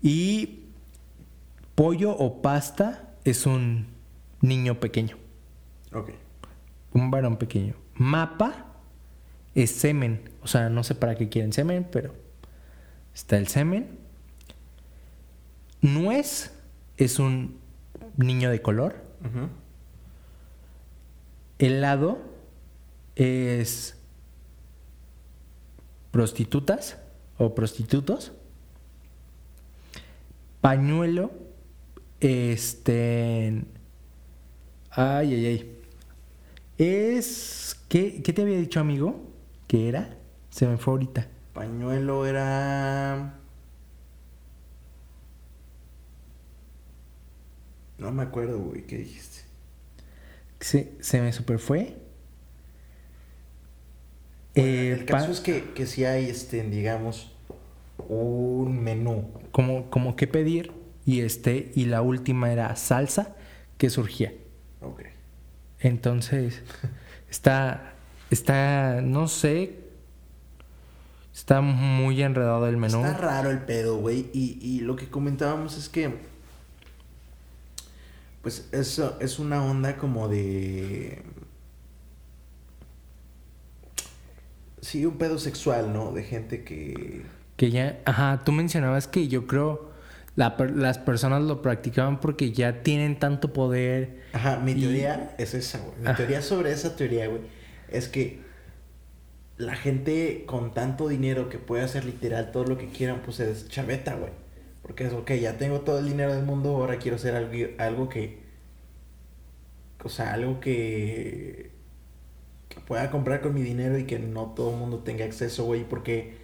[0.00, 0.66] y
[1.74, 3.88] pollo o pasta es un
[4.42, 5.16] niño pequeño.
[5.92, 6.10] Ok.
[6.92, 7.74] Un varón pequeño.
[7.94, 8.66] Mapa
[9.56, 10.30] es semen.
[10.44, 12.14] O sea, no sé para qué quieren semen, pero
[13.12, 13.98] está el semen.
[15.80, 16.56] Nuez
[16.96, 17.58] es un
[18.16, 19.02] niño de color.
[21.58, 22.33] Helado
[23.16, 23.96] es
[26.10, 26.98] prostitutas
[27.38, 28.32] o prostitutos.
[30.60, 31.32] Pañuelo,
[32.20, 33.64] este...
[34.90, 35.82] Ay, ay, ay.
[36.78, 37.80] Es...
[37.88, 39.30] ¿Qué, ¿Qué te había dicho, amigo?
[39.66, 40.16] ¿Qué era?
[40.50, 41.28] Se me fue ahorita.
[41.52, 43.40] Pañuelo era...
[47.98, 49.42] No me acuerdo, güey, ¿qué dijiste?
[50.60, 51.96] Se, se me super fue.
[54.54, 57.32] Eh, el caso es que, que sí hay, este, digamos,
[58.08, 59.30] un menú.
[59.50, 60.72] Como, como que pedir.
[61.06, 63.34] Y este, y la última era salsa
[63.76, 64.32] que surgía.
[64.80, 65.02] Ok.
[65.80, 66.62] Entonces,
[67.30, 67.94] está,
[68.30, 69.80] está, no sé,
[71.34, 73.04] está muy enredado el menú.
[73.04, 74.30] Está raro el pedo, güey.
[74.32, 76.14] Y, y lo que comentábamos es que,
[78.40, 81.22] pues, eso es una onda como de
[84.84, 86.12] sí, un pedo sexual, ¿no?
[86.12, 87.22] De gente que...
[87.56, 89.92] Que ya, ajá, tú mencionabas que yo creo
[90.36, 94.22] las personas lo practicaban porque ya tienen tanto poder.
[94.32, 95.96] Ajá, mi teoría es esa, güey.
[96.00, 97.42] Mi teoría sobre esa teoría, güey,
[97.88, 98.40] es que
[99.56, 103.68] la gente con tanto dinero que puede hacer literal todo lo que quieran, pues es
[103.68, 104.32] chaveta, güey.
[104.82, 108.08] Porque es, ok, ya tengo todo el dinero del mundo, ahora quiero hacer algo, algo
[108.08, 108.42] que...
[110.02, 111.73] O sea, algo que
[112.86, 116.34] pueda comprar con mi dinero y que no todo el mundo tenga acceso, güey, porque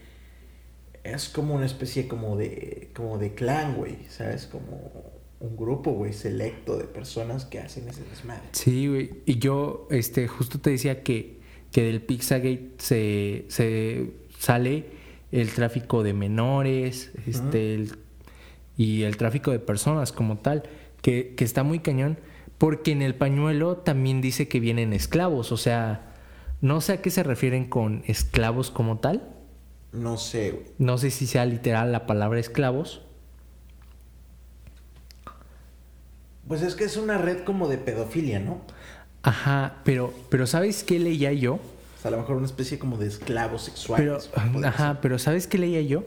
[1.04, 4.46] es como una especie como de, como de clan, güey, ¿sabes?
[4.46, 8.42] Como un grupo, güey, selecto de personas que hacen ese desmadre.
[8.52, 11.40] Sí, güey, y yo, este, justo te decía que,
[11.72, 14.86] que del Pizzagate se, se sale
[15.32, 17.86] el tráfico de menores, este,
[18.76, 20.64] y el tráfico de personas como tal,
[21.00, 22.18] que, que está muy cañón,
[22.58, 26.09] porque en el pañuelo también dice que vienen esclavos, o sea,
[26.60, 29.22] no sé a qué se refieren con esclavos como tal.
[29.92, 33.02] No sé, No sé si sea literal la palabra esclavos.
[36.46, 38.60] Pues es que es una red como de pedofilia, ¿no?
[39.22, 41.54] Ajá, pero, pero ¿sabes qué leía yo?
[41.54, 44.30] O sea, a lo mejor una especie como de esclavos sexuales.
[44.32, 46.04] Pero, ajá, pero ¿sabes qué leía yo?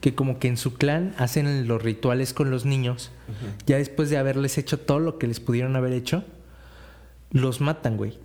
[0.00, 3.10] Que como que en su clan hacen los rituales con los niños.
[3.66, 6.24] Ya después de haberles hecho todo lo que les pudieron haber hecho,
[7.30, 8.18] los matan, güey.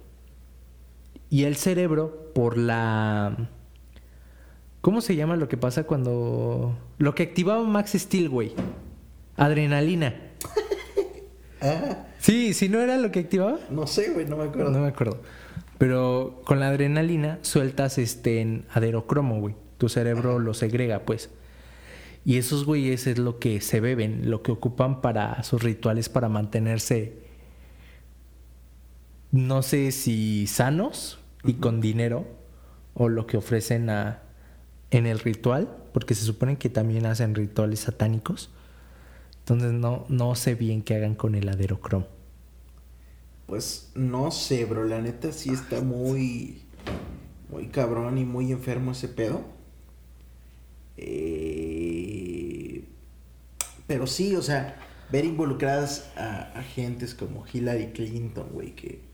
[1.29, 3.49] Y el cerebro, por la...
[4.81, 6.77] ¿Cómo se llama lo que pasa cuando...
[6.97, 8.53] Lo que activaba Max Steel, güey.
[9.35, 10.15] Adrenalina.
[11.61, 12.07] ah.
[12.17, 13.59] Sí, si no era lo que activaba.
[13.69, 14.71] No sé, güey, no me acuerdo.
[14.71, 15.21] No me acuerdo.
[15.77, 19.55] Pero con la adrenalina sueltas este en aderocromo, güey.
[19.77, 21.29] Tu cerebro lo segrega, pues.
[22.25, 26.27] Y esos güeyes es lo que se beben, lo que ocupan para sus rituales para
[26.27, 27.29] mantenerse
[29.31, 32.25] no sé si sanos y con dinero
[32.93, 34.21] o lo que ofrecen a,
[34.91, 38.49] en el ritual, porque se supone que también hacen rituales satánicos.
[39.39, 42.07] Entonces no, no sé bien qué hagan con el aderocromo.
[43.47, 44.83] Pues no sé, bro.
[44.83, 46.61] La neta sí está muy,
[47.49, 49.41] muy cabrón y muy enfermo ese pedo.
[50.97, 52.83] Eh,
[53.87, 54.77] pero sí, o sea,
[55.11, 59.08] ver involucradas a agentes como Hillary Clinton, güey, que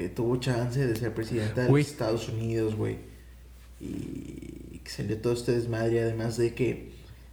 [0.00, 2.96] que tuvo chance de ser presidenta de los Estados Unidos, güey.
[3.80, 6.92] Y que salió todo este desmadre, además de que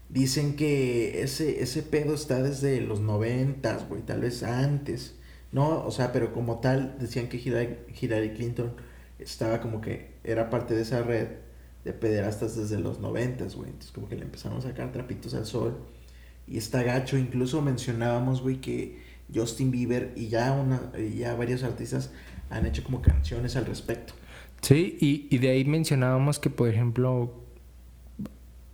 [0.09, 5.15] dicen que ese, ese pedo está desde los noventas, güey, tal vez antes.
[5.53, 8.73] No, o sea, pero como tal, decían que Hillary, Clinton
[9.17, 11.27] estaba como que era parte de esa red
[11.85, 13.69] de pederastas desde los noventas, güey.
[13.69, 15.77] Entonces como que le empezamos a sacar trapitos al sol.
[16.47, 18.99] Y está gacho, incluso mencionábamos, güey, que
[19.33, 22.11] Justin Bieber y ya, una, ya varios artistas
[22.49, 24.13] han hecho como canciones al respecto.
[24.61, 27.33] Sí, y, y de ahí mencionábamos que, por ejemplo,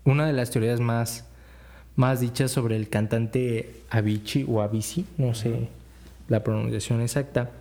[0.06, 1.28] una de las teorías más,
[1.96, 5.68] más dichas sobre el cantante Avicii o Avicii, no sé
[6.30, 7.52] la pronunciación exacta,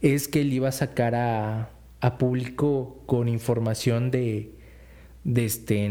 [0.00, 4.50] es que él iba a sacar a, a público con información de,
[5.24, 5.88] de este,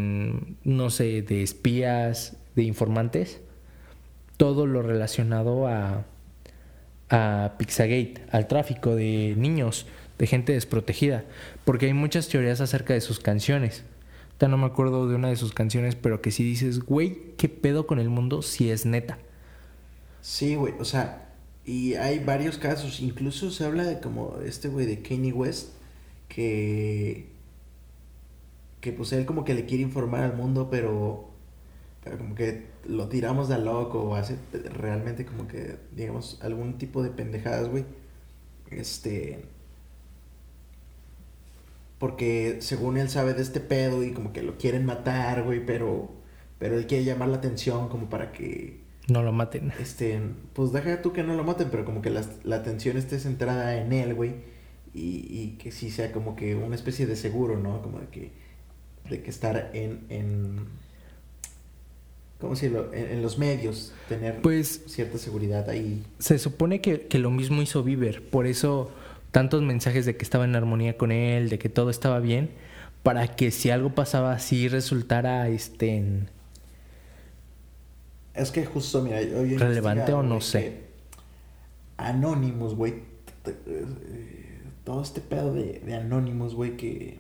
[0.63, 3.41] no sé, de espías, de informantes,
[4.38, 6.06] todo lo relacionado a,
[7.12, 9.86] a Pixagate, al tráfico de niños,
[10.17, 11.26] de gente desprotegida,
[11.65, 13.84] porque hay muchas teorías acerca de sus canciones.
[14.39, 17.50] Ya no me acuerdo de una de sus canciones, pero que si dices, güey, ¿qué
[17.50, 19.19] pedo con el mundo si es neta?
[20.21, 21.30] Sí, güey, o sea,
[21.65, 25.74] y hay varios casos, incluso se habla de como este güey de Kanye West,
[26.28, 27.28] que,
[28.80, 31.31] que pues él como que le quiere informar al mundo, pero,
[32.04, 34.38] pero como que lo tiramos de loco o hace
[34.74, 37.86] realmente como que, digamos, algún tipo de pendejadas, güey.
[38.72, 39.46] Este.
[42.00, 46.10] Porque según él sabe de este pedo y como que lo quieren matar, güey, pero,
[46.58, 48.82] pero él quiere llamar la atención como para que...
[49.08, 49.72] No lo maten.
[49.80, 50.20] Este,
[50.54, 53.78] pues deja tú que no lo maten, pero como que la, la atención esté centrada
[53.78, 54.34] en él, güey.
[54.96, 57.84] Y, y que sí sea como que una especie de seguro, ¿no?
[57.84, 58.32] Como de que,
[59.08, 60.66] de que estar en, en
[62.41, 62.89] ¿cómo decirlo?
[62.91, 66.04] En, en, los medios, tener pues, cierta seguridad ahí.
[66.19, 68.91] Se supone que, que, lo mismo hizo Bieber, por eso
[69.32, 72.49] tantos mensajes de que estaba en armonía con él, de que todo estaba bien,
[73.04, 76.30] para que si algo pasaba así resultara este en...
[78.34, 80.84] Es que justo, mira, yo relevante o no sé.
[81.97, 82.95] Anónimos, güey.
[84.84, 87.19] Todo este pedo de, de Anónimos, güey, que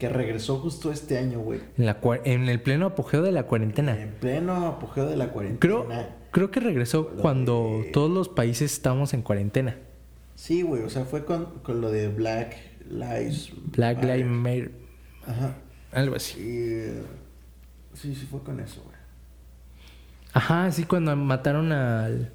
[0.00, 1.60] que regresó justo este año, güey.
[1.76, 4.00] En, la, en el pleno apogeo de la cuarentena.
[4.00, 5.60] En pleno apogeo de la cuarentena.
[5.60, 5.86] Creo,
[6.30, 7.90] creo que regresó cuando de...
[7.90, 9.76] todos los países estábamos en cuarentena.
[10.36, 12.56] Sí, güey, o sea, fue con, con, lo de Black
[12.88, 14.72] Lives Black Lives Matter.
[15.26, 15.56] Ajá.
[15.92, 16.40] Algo así.
[16.40, 18.96] Y, sí, sí fue con eso, güey.
[20.32, 22.32] Ajá, sí, cuando mataron al...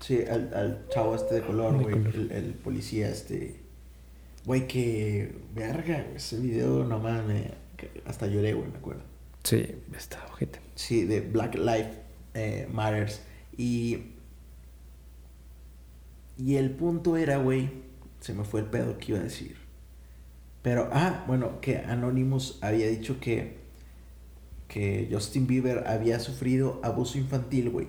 [0.00, 1.94] Sí, al, al chavo este de color, güey.
[1.94, 3.61] El, el policía este...
[4.44, 7.52] Güey, que verga, ese video no mames,
[8.04, 9.02] hasta lloré, güey, me acuerdo.
[9.44, 9.64] Sí,
[9.96, 10.60] está ojete.
[10.74, 11.98] Sí, de Black Lives
[12.34, 13.22] eh, Matters.
[13.56, 13.98] Y.
[16.38, 17.70] Y el punto era, güey,
[18.20, 19.56] se me fue el pedo que iba a decir.
[20.62, 23.60] Pero, ah, bueno, que Anonymous había dicho que.
[24.66, 27.88] Que Justin Bieber había sufrido abuso infantil, güey.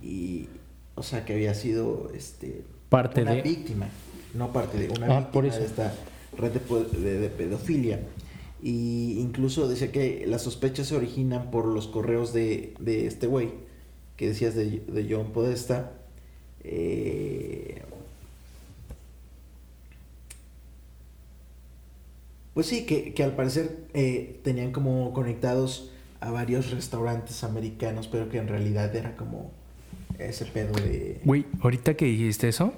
[0.00, 0.48] Y.
[0.94, 2.64] O sea, que había sido, este.
[2.88, 3.42] Parte una de.
[3.42, 3.88] víctima
[4.34, 5.58] no parte de una Ah, víctima por eso.
[5.60, 5.94] de esta
[6.38, 8.00] red de, po- de- de pedofilia.
[8.62, 13.50] Y incluso decía que las sospechas se originan por los correos de, de este güey
[14.16, 15.92] que decías de, de John Podesta.
[16.64, 17.82] Eh,
[22.54, 25.90] pues sí, que, que al parecer eh, tenían como conectados
[26.20, 29.50] a varios restaurantes americanos, pero que en realidad era como
[30.18, 31.20] ese pedo de...
[31.24, 32.74] Güey, ahorita que dijiste eso,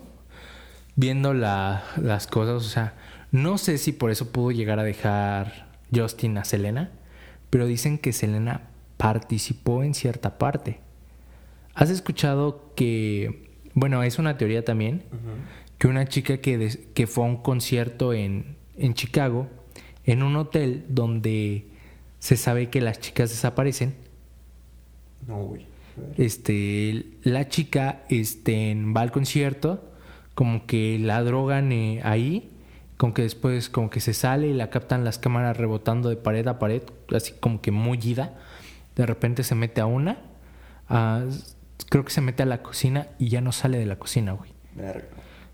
[0.96, 2.94] viendo la, las cosas, o sea,
[3.32, 6.90] no sé si por eso pudo llegar a dejar Justin a Selena,
[7.50, 8.62] pero dicen que Selena
[8.96, 10.78] participó en cierta parte.
[11.74, 15.02] ¿Has escuchado que, bueno, es una teoría también,
[15.78, 19.48] que una chica que, des- que fue a un concierto en, en Chicago,
[20.04, 21.66] en un hotel donde
[22.20, 23.94] se sabe que las chicas desaparecen,
[25.26, 25.66] No, güey.
[26.16, 29.92] Este, la chica este, va al concierto,
[30.34, 32.50] como que la drogan eh, ahí,
[32.96, 36.46] como que después como que se sale y la captan las cámaras rebotando de pared
[36.48, 36.82] a pared,
[37.14, 38.34] así como que muy ida.
[38.96, 40.18] De repente se mete a una,
[41.90, 44.50] creo que se mete a la cocina y ya no sale de la cocina, güey.
[44.74, 45.06] Verga.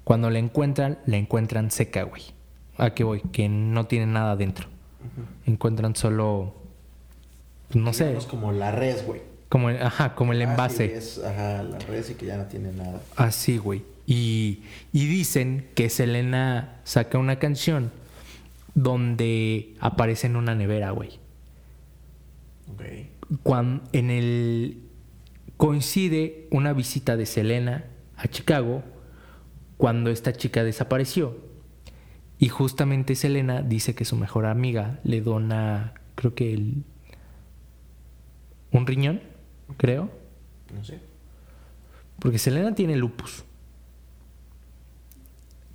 [0.05, 2.23] Cuando la encuentran, la encuentran seca, güey.
[2.79, 3.21] ¿A qué voy?
[3.33, 4.67] Que no tiene nada dentro.
[5.47, 6.55] Encuentran solo,
[7.75, 9.23] no sé, como la res, güey.
[9.49, 10.95] como el, ajá, como el Ah, sí, envase.
[10.95, 13.01] es, ajá, la res y que ya no tiene nada.
[13.17, 13.83] Así, güey.
[14.11, 17.93] Y, y dicen que Selena saca una canción
[18.75, 21.21] donde aparece en una nevera, güey.
[23.45, 24.83] Cuando en el
[25.57, 27.85] coincide una visita de Selena
[28.17, 28.83] a Chicago
[29.77, 31.39] cuando esta chica desapareció.
[32.41, 36.83] Y justamente Selena dice que su mejor amiga le dona, creo que el,
[38.73, 39.21] un riñón,
[39.77, 40.11] creo.
[40.75, 40.99] No sé.
[42.19, 43.45] Porque Selena tiene lupus.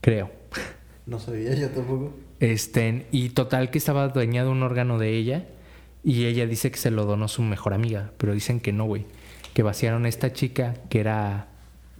[0.05, 0.29] Creo.
[1.07, 2.13] No sabía yo tampoco.
[2.39, 5.47] Este, y total que estaba dañado un órgano de ella
[6.03, 9.07] y ella dice que se lo donó su mejor amiga, pero dicen que no, güey.
[9.55, 11.47] Que vaciaron a esta chica que era...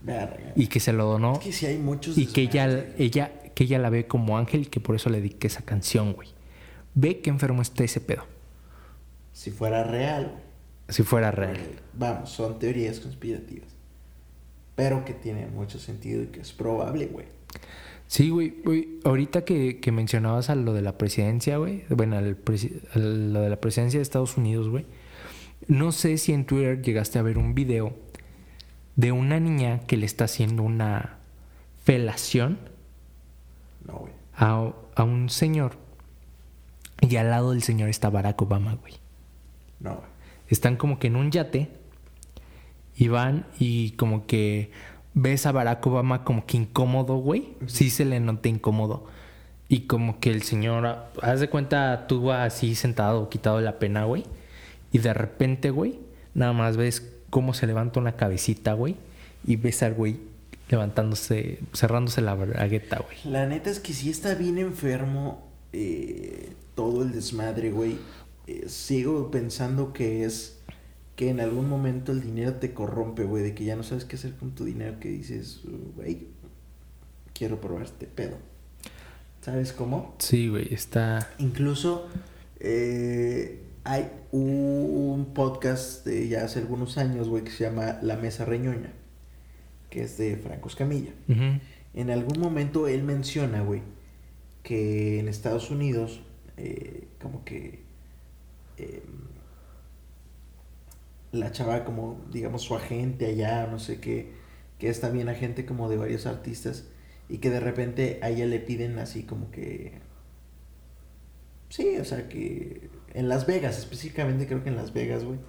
[0.04, 0.54] Verga.
[0.56, 1.34] Y que se lo donó.
[1.34, 4.62] Es que sí hay muchos y que ella, ella, que ella la ve como ángel
[4.62, 6.30] y que por eso le dediqué esa canción, güey.
[6.94, 8.28] Ve que enfermo está ese pedo.
[9.34, 10.44] Si fuera real.
[10.90, 11.58] Si fuera real.
[11.94, 13.70] Vamos, son teorías conspirativas.
[14.76, 17.34] Pero que tienen mucho sentido y que es probable, güey.
[18.08, 18.54] Sí, güey.
[18.64, 21.84] güey, Ahorita que, que mencionabas a lo de la presidencia, güey.
[21.90, 24.86] Bueno, al presi- a lo de la presidencia de Estados Unidos, güey.
[25.68, 27.96] No sé si en Twitter llegaste a ver un video
[28.96, 31.18] de una niña que le está haciendo una
[31.84, 32.60] felación
[33.86, 34.14] No, güey.
[34.36, 35.78] a, a un señor.
[37.02, 38.94] Y al lado del señor está Barack Obama, güey.
[39.80, 40.08] No, güey.
[40.48, 41.70] Están como que en un yate
[42.96, 44.72] y van y como que
[45.16, 47.56] ves a Barack Obama como que incómodo, güey.
[47.66, 49.08] Sí se le nota incómodo.
[49.68, 50.86] Y como que el señor,
[51.24, 54.26] haz de cuenta, tú así sentado, quitado de la pena, güey.
[54.92, 56.00] Y de repente, güey,
[56.36, 58.96] nada más ves cómo se levanta una cabecita, güey.
[59.48, 60.20] Y ves al güey
[60.70, 63.18] levantándose, cerrándose la bragueta, güey.
[63.26, 67.98] La neta es que sí está bien enfermo eh, todo el desmadre, güey.
[68.48, 70.55] Eh, sigo pensando que es
[71.16, 74.18] que en algún momento el dinero te corrompe, güey, de que ya no sabes qué
[74.18, 75.62] hacer con tu dinero, que dices,
[75.96, 76.28] güey,
[77.34, 78.38] quiero probar este pedo.
[79.42, 80.16] ¿Sabes cómo?
[80.20, 81.30] Sí, güey, está...
[81.38, 82.08] Incluso
[82.60, 88.44] eh, hay un podcast de ya hace algunos años, güey, que se llama La Mesa
[88.44, 88.92] Reñoña,
[89.90, 91.12] que es de Franco Escamilla.
[91.94, 93.84] En algún momento él menciona, güey,
[94.64, 96.22] que en Estados Unidos,
[96.58, 97.84] eh, como que
[98.78, 99.04] eh,
[101.40, 104.34] la chava, como digamos su agente allá, no sé qué,
[104.80, 106.88] que es también agente como de varios artistas,
[107.30, 110.00] y que de repente a ella le piden así como que.
[111.70, 115.40] Sí, o sea que en Las Vegas, específicamente creo que en Las Vegas, güey,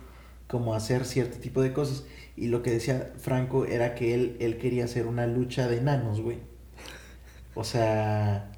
[0.46, 2.04] como hacer cierto tipo de cosas.
[2.36, 6.20] Y lo que decía Franco era que él, él quería hacer una lucha de enanos,
[6.20, 6.38] güey.
[7.54, 8.52] O sea,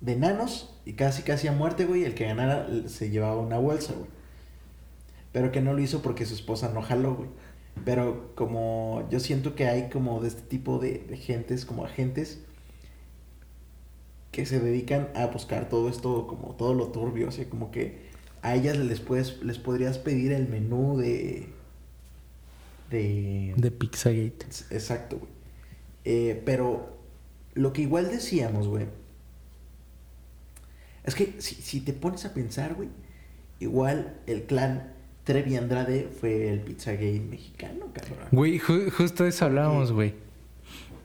[0.00, 2.04] de enanos y casi casi a muerte, güey.
[2.04, 4.17] El que ganara se llevaba una bolsa, güey.
[5.32, 7.28] Pero que no lo hizo porque su esposa no jaló, güey.
[7.84, 12.40] Pero como yo siento que hay como de este tipo de, de gentes, como agentes,
[14.32, 18.08] que se dedican a buscar todo esto, como todo lo turbio, o sea, como que
[18.42, 21.48] a ellas les puedes, les podrías pedir el menú de...
[22.90, 23.54] De...
[23.56, 24.46] De Pizzagate.
[24.70, 25.30] Exacto, güey.
[26.04, 26.96] Eh, pero
[27.54, 28.86] lo que igual decíamos, güey,
[31.04, 32.88] es que si, si te pones a pensar, güey,
[33.60, 34.94] igual el clan
[35.28, 38.28] Trevi Andrade fue el Pizzagate mexicano, cabrón.
[38.32, 40.14] Güey, ju- justo de eso hablábamos, güey.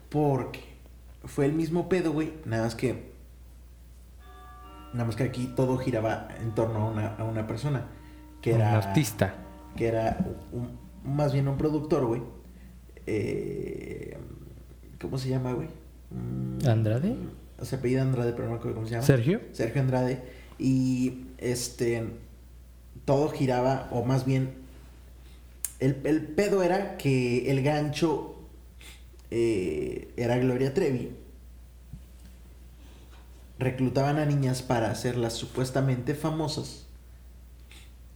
[0.08, 0.60] Porque
[1.24, 2.32] fue el mismo pedo, güey.
[2.46, 3.12] Nada más que.
[4.94, 7.84] Nada más que aquí todo giraba en torno a una, a una persona.
[8.40, 8.78] Que Un era.
[8.78, 9.34] artista.
[9.76, 12.22] Que era un- más bien un productor, güey.
[13.06, 14.16] Eh,
[15.02, 15.68] ¿Cómo se llama, güey?
[16.10, 17.14] Mm, ¿Andrade?
[17.60, 19.04] Se apellida Andrade, pero no me acuerdo cómo se llama.
[19.06, 19.42] ¿Sergio?
[19.52, 20.22] Sergio Andrade.
[20.58, 22.04] Y este.
[23.04, 24.54] Todo giraba, o más bien.
[25.80, 28.36] El, el pedo era que el gancho
[29.30, 31.10] eh, era Gloria Trevi.
[33.58, 36.86] Reclutaban a niñas para hacerlas supuestamente famosas.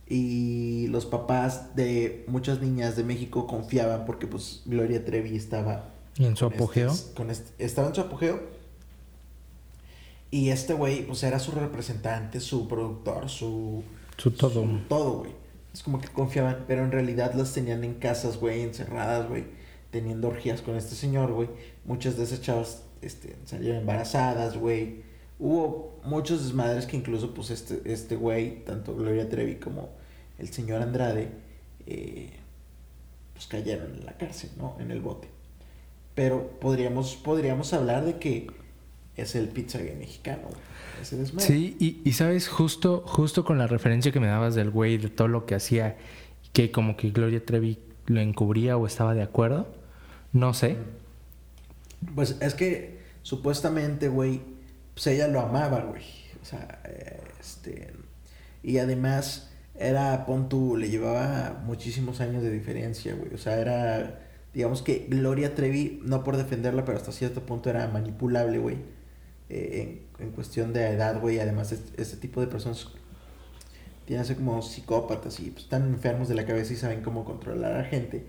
[0.08, 6.24] Y los papás de muchas niñas de México confiaban porque pues Gloria Trevi estaba ¿Y
[6.24, 6.96] en su con apogeo?
[7.14, 8.40] con este- estaba en su apogeo.
[10.30, 13.82] Y este güey, pues era su representante, su productor, su.
[14.18, 14.62] Su todo.
[14.62, 15.32] su todo, güey.
[15.72, 19.44] Es como que confiaban, pero en realidad las tenían en casas, güey, encerradas, güey,
[19.90, 21.48] teniendo orgías con este señor, güey.
[21.84, 25.02] Muchas de esas chavas este, salieron embarazadas, güey.
[25.38, 29.90] Hubo muchos desmadres que incluso, pues, este, este güey, tanto Gloria Trevi como
[30.38, 31.30] el señor Andrade,
[31.86, 32.30] eh,
[33.34, 34.76] pues cayeron en la cárcel, ¿no?
[34.80, 35.28] En el bote.
[36.16, 38.48] Pero podríamos, podríamos hablar de que
[39.18, 40.48] es el pizza gay mexicano.
[41.38, 45.08] Sí, y, y sabes, justo, justo con la referencia que me dabas del güey, de
[45.08, 45.96] todo lo que hacía,
[46.52, 49.68] que como que Gloria Trevi lo encubría o estaba de acuerdo,
[50.32, 50.76] no sé.
[52.14, 54.40] Pues es que supuestamente, güey,
[54.94, 56.02] pues ella lo amaba, güey.
[56.42, 56.80] O sea,
[57.40, 57.92] este.
[58.62, 63.34] Y además, era, pon tú, le llevaba muchísimos años de diferencia, güey.
[63.34, 64.20] O sea, era.
[64.54, 68.78] Digamos que Gloria Trevi, no por defenderla, pero hasta cierto punto era manipulable, güey.
[69.48, 71.38] Eh, en, en cuestión de edad, güey.
[71.38, 72.88] Además, este, este tipo de personas
[74.08, 77.26] tienen que ser como psicópatas y pues, están enfermos de la cabeza y saben cómo
[77.26, 78.26] controlar a la gente.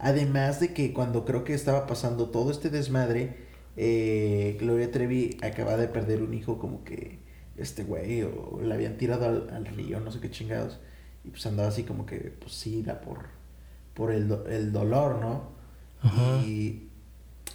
[0.00, 3.36] Además de que cuando creo que estaba pasando todo este desmadre,
[3.76, 7.20] eh, Gloria Trevi acaba de perder un hijo como que
[7.56, 10.80] este güey o le habían tirado al, río, no sé qué chingados.
[11.22, 13.26] Y pues andaba así como que, pues sí, da por,
[13.94, 15.50] por el, el dolor, ¿no?
[16.44, 16.88] Y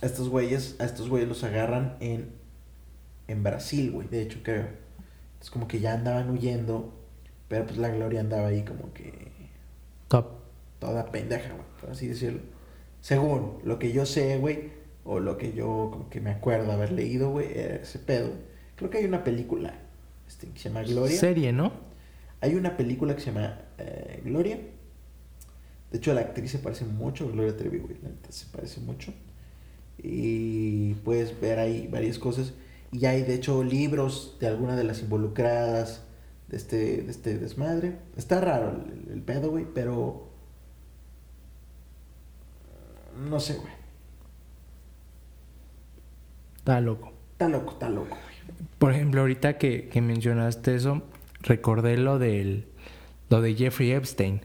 [0.01, 2.29] estos güeyes, a estos güeyes los agarran en,
[3.27, 4.67] en Brasil, güey, de hecho creo.
[5.41, 6.93] Es como que ya andaban huyendo,
[7.47, 9.31] pero pues la Gloria andaba ahí como que...
[10.07, 10.27] Top.
[10.79, 12.39] Toda pendeja, güey, por así decirlo.
[13.01, 14.71] Según lo que yo sé, güey,
[15.03, 18.31] o lo que yo como que me acuerdo haber leído, güey, era ese pedo.
[18.75, 19.73] Creo que hay una película
[20.27, 21.17] este, que se llama Gloria.
[21.17, 21.71] Serie, ¿no?
[22.41, 24.59] Hay una película que se llama eh, Gloria.
[25.91, 27.95] De hecho, la actriz se parece mucho a Gloria Trevi, güey.
[28.29, 29.13] Se parece mucho.
[29.97, 32.53] Y puedes ver ahí varias cosas.
[32.95, 36.05] Y hay, de hecho, libros de alguna de las involucradas
[36.47, 37.97] de este, de este desmadre.
[38.15, 40.29] Está raro el, el pedo, güey, pero...
[43.29, 43.73] No sé, güey.
[46.55, 47.11] Está loco.
[47.33, 48.17] Está loco, está loco.
[48.79, 51.03] Por ejemplo, ahorita que, mencionaste eso,
[51.41, 52.65] recordé lo del
[53.29, 54.39] lo de Jeffrey Epstein.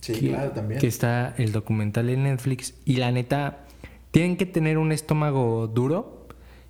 [0.00, 0.80] Sí, claro, también.
[0.80, 2.74] Que está el documental en Netflix.
[2.86, 3.66] Y la neta,
[4.12, 6.23] tienen que tener un estómago duro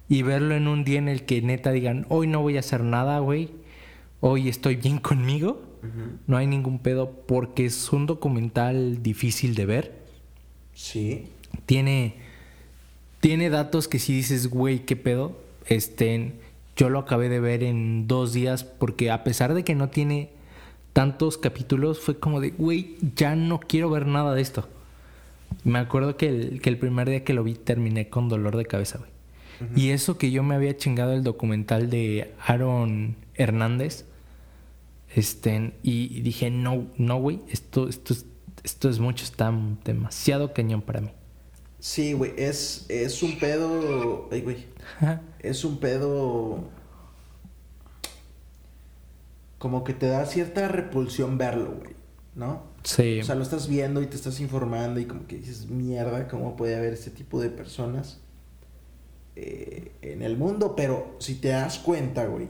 [0.09, 2.83] y verlo en un día en el que neta digan, hoy no voy a hacer
[2.83, 3.51] nada, güey.
[4.21, 5.63] Hoy estoy bien conmigo.
[6.27, 9.93] No hay ningún pedo porque es un documental difícil de ver.
[10.73, 11.27] Sí.
[11.67, 12.15] Tiene
[13.25, 15.35] tiene datos que si dices, güey, qué pedo.
[15.65, 16.35] Este,
[16.77, 20.29] yo lo acabé de ver en dos días porque a pesar de que no tiene
[20.93, 24.69] tantos capítulos, fue como de, güey, ya no quiero ver nada de esto.
[25.65, 28.67] Me acuerdo que el, que el primer día que lo vi terminé con dolor de
[28.67, 29.11] cabeza, güey.
[29.75, 34.07] Y eso que yo me había chingado el documental de Aaron Hernández.
[35.15, 38.15] Este, y dije, no, no, güey, esto, esto,
[38.65, 39.53] esto es mucho, está
[39.85, 41.11] demasiado cañón para mí.
[41.79, 44.29] Sí, güey, es, es un pedo.
[44.33, 44.67] Ay, güey.
[45.41, 46.65] es un pedo.
[49.59, 51.95] Como que te da cierta repulsión verlo, güey.
[52.35, 52.63] ¿No?
[52.83, 53.21] Sí.
[53.21, 56.57] O sea, lo estás viendo y te estás informando y como que dices, mierda, ¿cómo
[56.57, 58.21] puede haber este tipo de personas
[59.37, 60.75] eh, en el mundo?
[60.77, 62.49] Pero si te das cuenta, güey,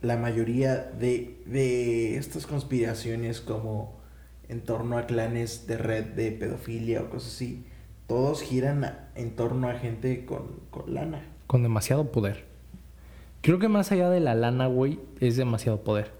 [0.00, 4.00] la mayoría de, de estas conspiraciones como
[4.48, 7.64] en torno a clanes de red de pedofilia o cosas así,
[8.08, 10.60] todos giran en torno a gente con,
[10.92, 11.22] lana.
[11.46, 12.44] Con demasiado poder.
[13.40, 16.10] Creo que más allá de la lana, güey, es demasiado poder.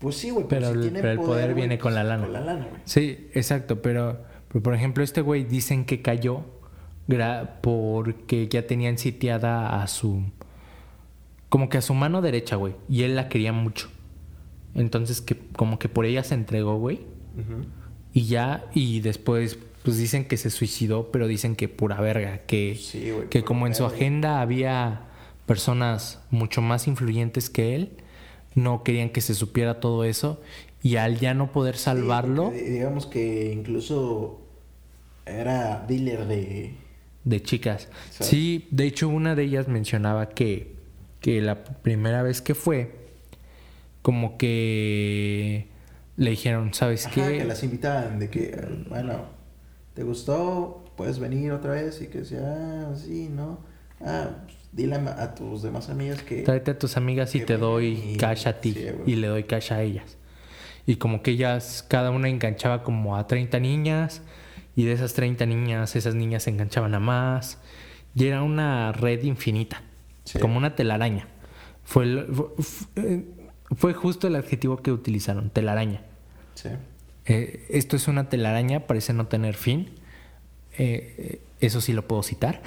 [0.00, 2.24] Pues sí, güey, pero, el, poder, viene con la lana.
[2.24, 2.82] Con la lana, güey.
[2.84, 4.24] Sí, exacto, pero,
[4.60, 6.44] por ejemplo, este güey dicen que cayó
[7.60, 10.22] porque ya tenían sitiada a su.
[11.48, 12.74] Como que a su mano derecha, güey.
[12.88, 13.88] Y él la quería mucho.
[14.74, 17.00] Entonces, que como que por ella se entregó, güey.
[18.12, 22.78] Y ya, y después pues dicen que se suicidó, pero dicen que pura verga, que,
[23.30, 25.06] que como en su agenda había
[25.46, 27.90] personas mucho más influyentes que él,
[28.54, 30.40] no querían que se supiera todo eso
[30.82, 32.50] y al ya no poder salvarlo...
[32.50, 34.40] digamos que incluso
[35.26, 36.74] era dealer de...
[37.24, 37.88] De chicas.
[38.10, 40.74] Sí, de hecho una de ellas mencionaba que,
[41.20, 42.96] que la primera vez que fue,
[44.02, 45.68] como que
[46.16, 47.38] le dijeron, ¿sabes qué?
[47.38, 49.26] Que las invitaban de que, bueno,
[49.94, 50.84] ¿te gustó?
[50.96, 53.60] Puedes venir otra vez y que sea, ah, sí, ¿no?
[54.00, 56.42] Ah, pues, dile a, tus demás amigas que...
[56.42, 59.82] Tráete a tus amigas y te doy cash a ti y le doy cash a
[59.82, 60.16] ellas.
[60.86, 64.22] Y como que ellas, cada una enganchaba como a 30 niñas
[64.74, 67.58] y de esas 30 niñas, esas niñas se enganchaban a más.
[68.14, 69.82] Y era una red infinita,
[70.40, 71.28] como una telaraña.
[71.84, 73.24] Fue, fue,
[73.76, 76.02] fue, justo el adjetivo que utilizaron, telaraña.
[76.54, 76.68] Sí.
[77.24, 79.90] Eh, esto es una telaraña, parece no tener fin.
[80.78, 82.62] Eh, eso sí lo puedo citar.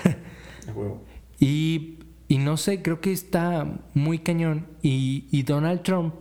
[1.39, 4.67] y, y, no sé, creo que está muy cañón.
[4.81, 6.15] Y, y, Donald Trump,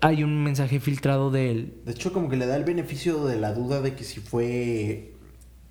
[0.00, 1.74] hay un mensaje filtrado de él.
[1.84, 5.14] De hecho, como que le da el beneficio de la duda de que si fue,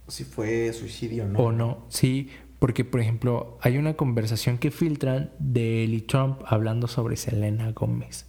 [0.08, 1.40] si fue suicidio ¿no?
[1.40, 1.86] o no.
[1.90, 7.18] Sí, porque por ejemplo, hay una conversación que filtran de él y Trump hablando sobre
[7.18, 8.26] Selena Gómez.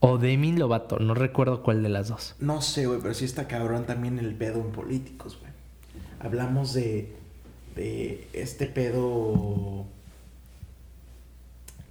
[0.00, 2.34] O Demi Lovato, no recuerdo cuál de las dos.
[2.40, 5.52] No sé, güey, pero sí está cabrón también el pedo en políticos, güey.
[6.18, 7.14] Hablamos de,
[7.76, 9.86] de este pedo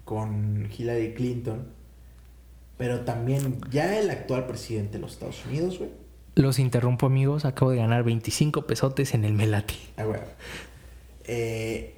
[0.04, 1.68] con Hillary Clinton,
[2.82, 5.92] pero también ya el actual presidente de los Estados Unidos, güey.
[6.34, 7.46] Los interrumpo, amigos.
[7.46, 9.78] Acabo de ganar 25 pesotes en el Melati.
[9.98, 10.20] Ah, güey.
[11.26, 11.94] Eh,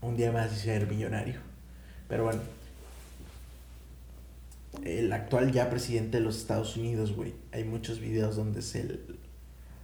[0.00, 1.34] un día más y ser millonario.
[2.08, 2.40] Pero bueno
[4.84, 7.34] el actual ya presidente de los Estados Unidos, güey.
[7.52, 9.00] Hay muchos videos donde se,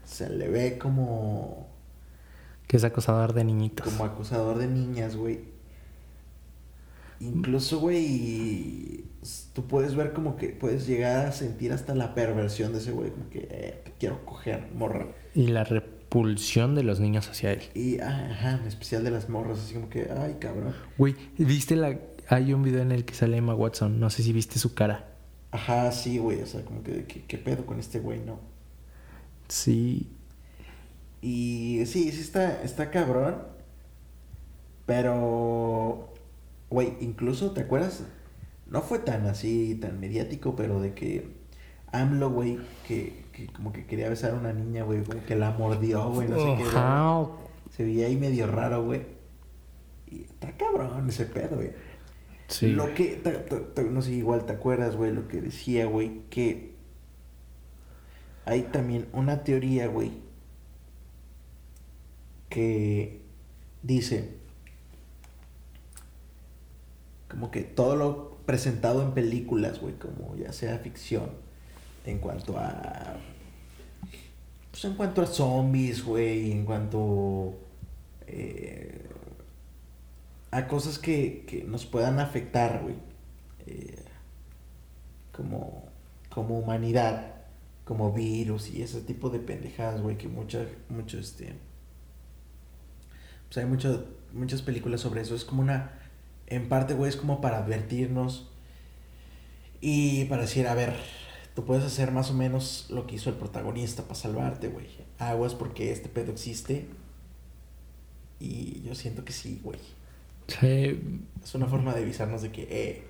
[0.06, 1.68] se le ve como...
[2.66, 3.84] Que es acosador de niñitos.
[3.84, 5.40] Como acosador de niñas, güey.
[7.20, 9.04] Incluso, güey,
[9.52, 13.10] tú puedes ver como que puedes llegar a sentir hasta la perversión de ese güey,
[13.10, 15.08] como que eh, te quiero coger, morra.
[15.34, 17.62] Y la repulsión de los niños hacia él.
[17.74, 20.74] Y, ajá, en especial de las morras, así como que, ay, cabrón.
[20.96, 21.98] Güey, ¿viste la...
[22.28, 25.08] Hay un video en el que sale Emma Watson, no sé si viste su cara.
[25.50, 28.38] Ajá, sí, güey, o sea, como que, ¿qué, pedo con este güey, no?
[29.48, 30.10] Sí.
[31.22, 33.36] Y sí, sí está, está cabrón.
[34.84, 36.12] Pero,
[36.70, 38.04] güey, incluso, ¿te acuerdas?
[38.66, 41.38] No fue tan así, tan mediático, pero de que
[41.92, 45.52] AMLO, güey, que, que como que quería besar a una niña, güey, como que la
[45.52, 47.76] mordió, güey, no sé qué.
[47.76, 49.02] Se veía ahí medio raro, güey.
[50.10, 51.72] Y está cabrón ese pedo, güey.
[52.48, 52.68] Sí.
[52.68, 53.22] Lo que,
[53.90, 56.72] no sé, igual te acuerdas, güey, lo que decía, güey, que
[58.46, 60.12] hay también una teoría, güey,
[62.48, 63.20] que
[63.82, 64.37] dice
[67.28, 71.30] como que todo lo presentado en películas, güey, como ya sea ficción,
[72.06, 73.16] en cuanto a
[74.70, 77.58] pues en cuanto a zombies, güey, en cuanto
[78.26, 79.08] eh,
[80.50, 82.94] a cosas que, que nos puedan afectar, güey.
[83.66, 84.04] Eh,
[85.32, 85.84] como,
[86.30, 87.34] como humanidad,
[87.84, 91.54] como virus y ese tipo de pendejadas, güey, que muchas, mucho, este...
[93.46, 95.34] Pues hay mucho, muchas películas sobre eso.
[95.34, 95.97] Es como una...
[96.50, 98.50] En parte, güey, es como para advertirnos
[99.80, 100.94] y para decir, a ver,
[101.54, 104.86] tú puedes hacer más o menos lo que hizo el protagonista para salvarte, güey.
[105.18, 106.86] Aguas porque este pedo existe.
[108.40, 109.78] Y yo siento que sí, güey.
[111.42, 113.04] Es una forma de avisarnos de que, eh.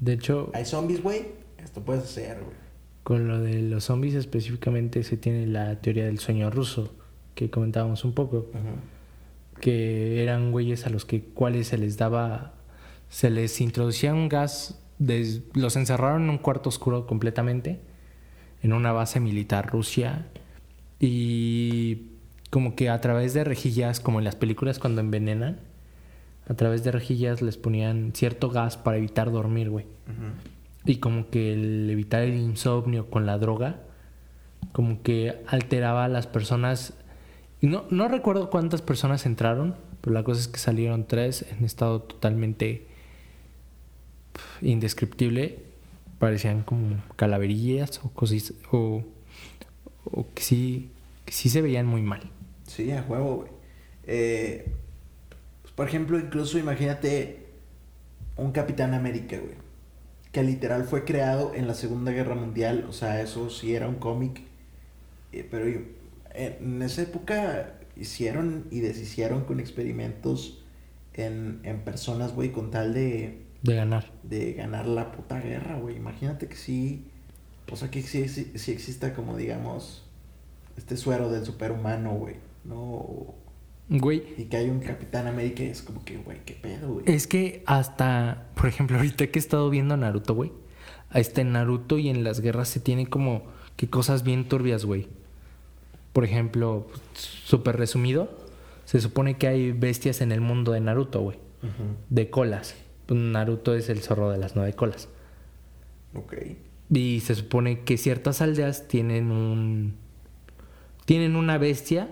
[0.00, 0.50] De hecho.
[0.54, 1.26] Hay zombies, güey.
[1.58, 2.56] Esto puedes hacer, güey.
[3.02, 6.92] Con lo de los zombies específicamente se tiene la teoría del sueño ruso,
[7.34, 8.50] que comentábamos un poco.
[9.60, 12.54] Que eran güeyes a los que cuales se les daba.
[13.10, 14.80] Se les introducía un gas.
[15.52, 17.80] los encerraron en un cuarto oscuro completamente.
[18.62, 20.28] En una base militar Rusia.
[20.98, 22.06] Y
[22.48, 25.60] como que a través de rejillas, como en las películas cuando envenenan
[26.50, 29.86] a través de rejillas les ponían cierto gas para evitar dormir, güey.
[30.84, 33.82] Y como que el evitar el insomnio con la droga,
[34.72, 36.94] como que alteraba a las personas.
[37.60, 42.02] No, no recuerdo cuántas personas entraron, pero la cosa es que salieron tres en estado
[42.02, 42.88] totalmente
[44.62, 45.58] indescriptible.
[46.18, 49.02] Parecían como calaverillas o cosas, o,
[50.04, 50.90] o que sí,
[51.26, 52.20] sí se veían muy mal.
[52.66, 53.50] Sí, a juego, güey.
[54.06, 54.70] Eh,
[55.74, 57.46] por ejemplo, incluso imagínate
[58.36, 59.54] un Capitán América, güey.
[60.32, 62.86] Que literal fue creado en la Segunda Guerra Mundial.
[62.88, 64.42] O sea, eso sí era un cómic.
[65.32, 65.66] Eh, pero
[66.34, 70.62] en esa época hicieron y deshicieron con experimentos
[71.14, 73.38] en, personas, güey, con tal de...
[73.62, 74.10] De ganar.
[74.22, 75.96] De ganar la puta guerra, güey.
[75.96, 77.06] Imagínate que sí...
[77.70, 80.04] O sea, que sí, sí, sí exista como, digamos,
[80.76, 82.36] este suero del superhumano, güey.
[82.64, 83.34] No
[83.90, 84.22] Güey.
[84.38, 87.04] Y que hay un Capitán América es como que, güey, qué pedo, güey.
[87.08, 90.52] Es que hasta, por ejemplo, ahorita que he estado viendo Naruto, güey.
[91.08, 93.42] Hasta en Naruto y en las guerras se tiene como
[93.74, 95.08] que cosas bien turbias, güey.
[96.12, 98.30] Por ejemplo, súper resumido,
[98.84, 101.38] se supone que hay bestias en el mundo de Naruto, güey.
[102.10, 102.76] De colas.
[103.10, 105.08] Pues Naruto es el zorro de las nueve colas.
[106.14, 106.32] Ok.
[106.90, 109.96] Y se supone que ciertas aldeas tienen un.
[111.06, 112.08] Tienen una bestia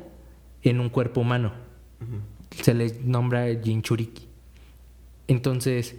[0.64, 1.52] en un cuerpo humano.
[2.50, 4.26] Se le nombra Jinchuriki.
[5.28, 5.94] Entonces,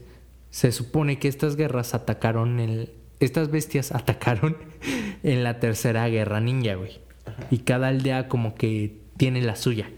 [0.50, 2.92] se supone que estas guerras atacaron el,
[3.22, 4.58] estas bestias atacaron
[5.24, 7.00] en la tercera guerra ninja, güey.
[7.52, 9.90] Y cada aldea como que tiene la suya.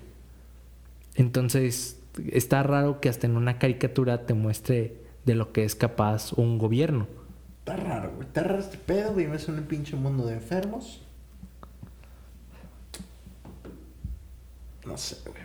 [1.16, 2.01] Entonces,
[2.32, 4.96] está raro que hasta en una caricatura te muestre
[5.26, 7.08] de lo que es capaz un gobierno.
[7.60, 8.28] Está raro, güey.
[8.28, 11.02] Está raro este pedo, Vives en un pinche mundo de enfermos.
[14.86, 15.44] No sé, güey.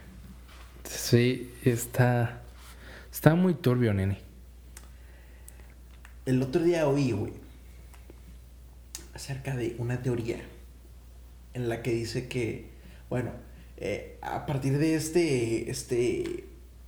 [0.84, 2.40] Sí, está.
[3.12, 4.18] Está muy turbio, nene.
[6.24, 7.32] El otro día oí, güey,
[9.14, 10.40] acerca de una teoría
[11.54, 12.70] en la que dice que,
[13.08, 13.30] bueno,
[13.76, 16.46] eh, a partir de este, este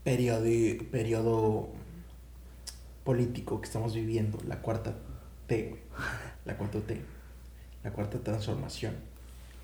[0.08, 0.44] periodo,
[0.90, 1.68] periodo
[3.04, 4.94] político que estamos viviendo, la cuarta
[5.46, 5.76] T,
[6.46, 6.98] la cuarta T,
[7.84, 8.94] la cuarta transformación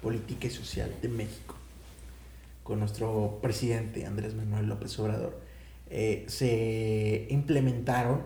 [0.03, 1.55] política y social de México
[2.63, 5.41] con nuestro presidente Andrés Manuel López Obrador,
[5.89, 8.23] eh, se implementaron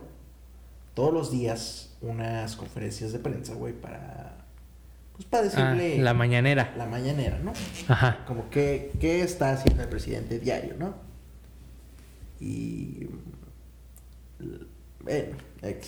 [0.94, 4.44] todos los días unas conferencias de prensa, güey, para,
[5.12, 6.00] pues para decirle...
[6.00, 6.74] Ah, la mañanera.
[6.76, 7.52] La mañanera, ¿no?
[7.88, 8.24] Ajá.
[8.26, 11.07] Como que, ¿qué está haciendo el presidente diario, no?
[12.41, 13.07] Y...
[15.01, 15.36] Bueno,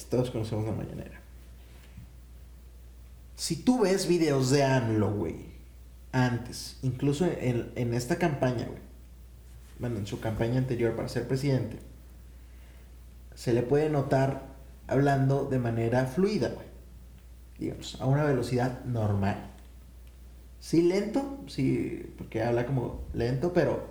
[0.08, 1.20] todos conocemos la mañanera.
[3.36, 5.36] Si tú ves videos de AMLO, güey,
[6.12, 8.82] antes, incluso en, en esta campaña, güey,
[9.78, 11.78] bueno, en su campaña anterior para ser presidente,
[13.34, 14.50] se le puede notar
[14.86, 16.66] hablando de manera fluida, güey.
[17.58, 19.50] Digamos, a una velocidad normal.
[20.58, 23.86] Sí, lento, sí, porque habla como lento, pero,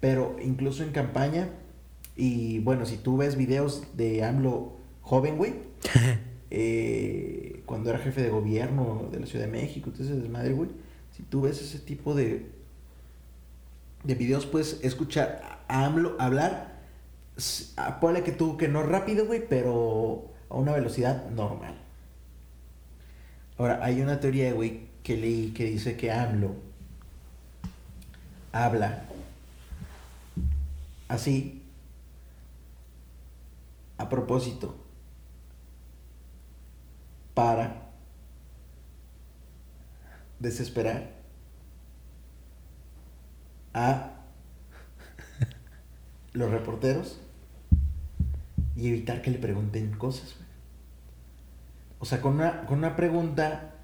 [0.00, 1.48] pero incluso en campaña,
[2.16, 5.54] y bueno, si tú ves videos de AMLO joven, güey,
[6.50, 10.70] eh, cuando era jefe de gobierno de la Ciudad de México, entonces desmadre, güey,
[11.14, 12.46] si tú ves ese tipo de,
[14.04, 16.76] de videos, puedes escuchar a AMLO hablar,
[18.00, 21.74] ponle que tú, que no rápido, güey, pero a una velocidad normal.
[23.58, 26.54] Ahora, hay una teoría, güey, que leí que dice que AMLO
[28.52, 29.04] habla
[31.08, 31.62] así
[33.98, 34.76] a propósito
[37.34, 37.90] para
[40.38, 41.10] desesperar
[43.74, 44.12] a
[46.32, 47.20] los reporteros
[48.74, 50.36] y evitar que le pregunten cosas.
[51.98, 53.74] O sea, con una, con una pregunta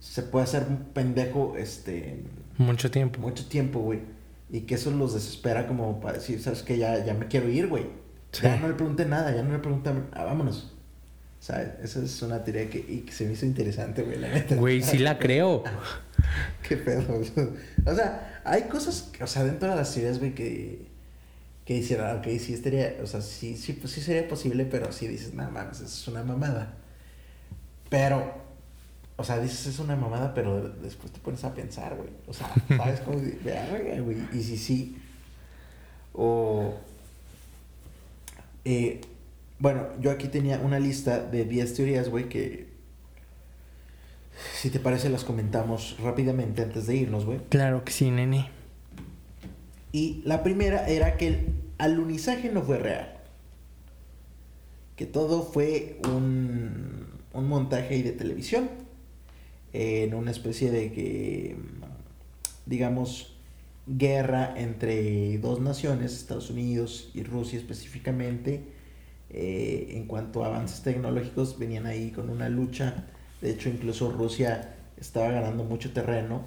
[0.00, 2.24] se puede hacer un pendejo, este...
[2.58, 3.20] Mucho tiempo.
[3.20, 4.00] Mucho tiempo, güey.
[4.50, 7.68] Y que eso los desespera como para decir, sabes que ya, ya me quiero ir,
[7.68, 7.86] güey.
[8.32, 10.72] Ya no le pregunté nada, ya no le pregunté, ah, vámonos.
[11.40, 11.68] ¿Sabes?
[11.82, 14.56] Esa es una teoría que, y que se me hizo interesante, güey, la neta.
[14.56, 15.64] Güey, sí la creo.
[16.68, 17.20] Qué pedo.
[17.86, 20.86] o sea, hay cosas, o sea, dentro de las teorías, güey, que,
[21.64, 25.08] que hiciera, ok, sí estaría, o sea, sí, sí, pues sí sería posible, pero sí
[25.08, 26.74] dices, nada más, es una mamada.
[27.88, 28.32] Pero,
[29.16, 32.08] o sea, dices es una mamada, pero después te pones a pensar, güey.
[32.26, 33.18] O sea, ¿sabes cómo?
[34.04, 34.18] güey.
[34.32, 34.98] Y si sí.
[36.14, 36.74] O.
[38.64, 39.00] Eh,
[39.58, 42.68] bueno, yo aquí tenía una lista de 10 teorías, güey, que.
[44.54, 47.40] Si te parece, las comentamos rápidamente antes de irnos, güey.
[47.50, 48.48] Claro que sí, nene.
[49.92, 53.18] Y la primera era que el alunizaje no fue real.
[54.96, 57.00] Que todo fue un
[57.32, 58.68] un montaje de televisión
[59.72, 61.56] en una especie de que
[62.66, 63.36] digamos
[63.98, 68.64] guerra entre dos naciones Estados Unidos y Rusia específicamente
[69.30, 73.06] eh, en cuanto a avances tecnológicos venían ahí con una lucha
[73.40, 76.44] de hecho incluso Rusia estaba ganando mucho terreno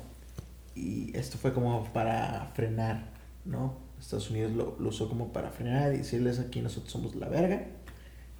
[0.75, 3.11] y esto fue como para frenar
[3.45, 7.29] no Estados Unidos lo, lo usó como para frenar y decirles aquí nosotros somos la
[7.29, 7.67] verga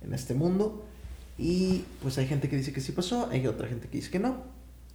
[0.02, 0.86] en este mundo
[1.38, 4.20] y pues hay gente que dice que sí pasó, hay otra gente que dice que
[4.20, 4.44] no.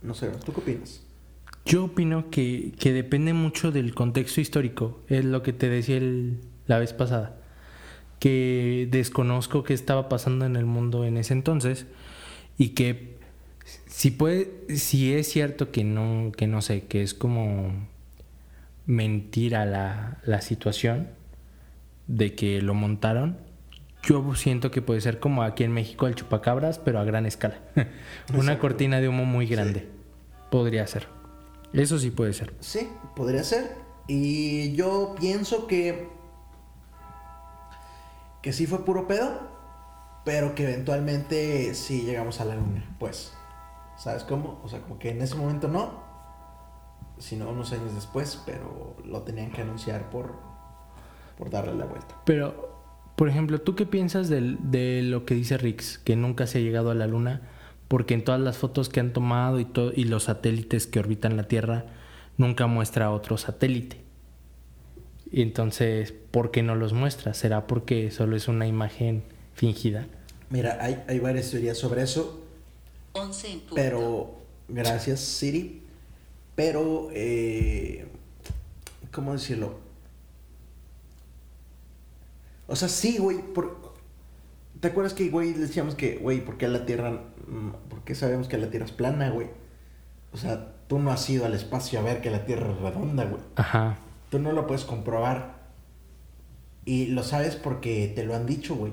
[0.03, 1.01] No sé, ¿tú qué opinas?
[1.69, 6.41] Yo opino que, que depende mucho del contexto histórico, es lo que te decía el,
[6.67, 7.37] la vez pasada,
[8.19, 11.87] que desconozco qué estaba pasando en el mundo en ese entonces
[12.57, 13.19] y que
[13.85, 17.87] si puede, si es cierto que no, que no sé, que es como
[18.87, 21.09] mentira la, la situación
[22.07, 23.37] de que lo montaron,
[24.03, 27.59] yo siento que puede ser como aquí en México el chupacabras, pero a gran escala.
[28.35, 29.87] Una cortina de humo muy grande.
[30.51, 31.18] Podría ser.
[31.73, 32.55] Eso sí puede ser.
[32.61, 33.77] Sí, podría ser.
[34.07, 36.09] Y yo pienso que.
[38.43, 39.39] que sí fue puro pedo,
[40.25, 42.97] pero que eventualmente sí llegamos a la luna.
[42.99, 43.33] Pues,
[43.97, 44.61] ¿sabes cómo?
[44.65, 46.03] O sea, como que en ese momento no,
[47.19, 50.37] sino unos años después, pero lo tenían que anunciar por,
[51.37, 52.15] por darle la vuelta.
[52.25, 52.79] Pero
[53.19, 56.93] por ejemplo, ¿tú qué piensas de, lo que dice Rix, que nunca se ha llegado
[56.93, 57.43] a la Luna?
[57.89, 59.67] Porque en todas las fotos que han tomado y,
[59.97, 61.87] y los satélites que orbitan la Tierra,
[62.37, 63.99] nunca muestra otro satélite.
[65.31, 67.35] Y entonces, ¿por qué no los muestra?
[67.35, 69.23] ¿Será porque solo es una imagen
[69.55, 70.07] fingida?
[70.51, 72.41] Mira, hay, hay varias teorías sobre eso.
[73.13, 75.83] 11 pero, gracias, Siri.
[76.55, 78.07] Pero, eh,
[79.13, 79.79] ¿cómo decirlo?
[82.67, 83.39] O sea, sí, güey.
[84.81, 87.11] ¿Te acuerdas que, güey, decíamos que, güey, ¿por qué la Tierra...
[87.11, 89.49] Mm, ¿Por qué sabemos que la Tierra es plana, güey?
[90.33, 93.25] O sea, tú no has ido al espacio a ver que la Tierra es redonda,
[93.25, 93.43] güey.
[93.57, 93.99] Ajá.
[94.31, 95.59] Tú no lo puedes comprobar.
[96.85, 98.93] Y lo sabes porque te lo han dicho, güey.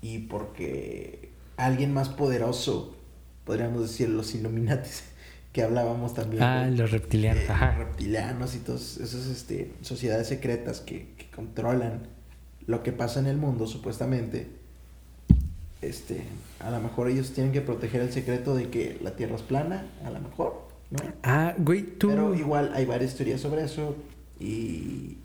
[0.00, 2.96] Y porque alguien más poderoso,
[3.44, 5.04] podríamos decir los Illuminatis,
[5.52, 6.42] que hablábamos también.
[6.42, 7.68] Ah, los reptilianos, ajá.
[7.68, 12.08] Los reptilianos y todas esas este, sociedades secretas que, que controlan
[12.66, 14.61] lo que pasa en el mundo, supuestamente,
[15.82, 16.22] este,
[16.60, 19.86] a lo mejor ellos tienen que proteger el secreto de que la Tierra es plana,
[20.04, 20.98] a lo mejor, ¿no?
[21.22, 22.08] Ah, güey, tú...
[22.08, 23.96] Pero igual hay varias teorías sobre eso
[24.38, 25.18] y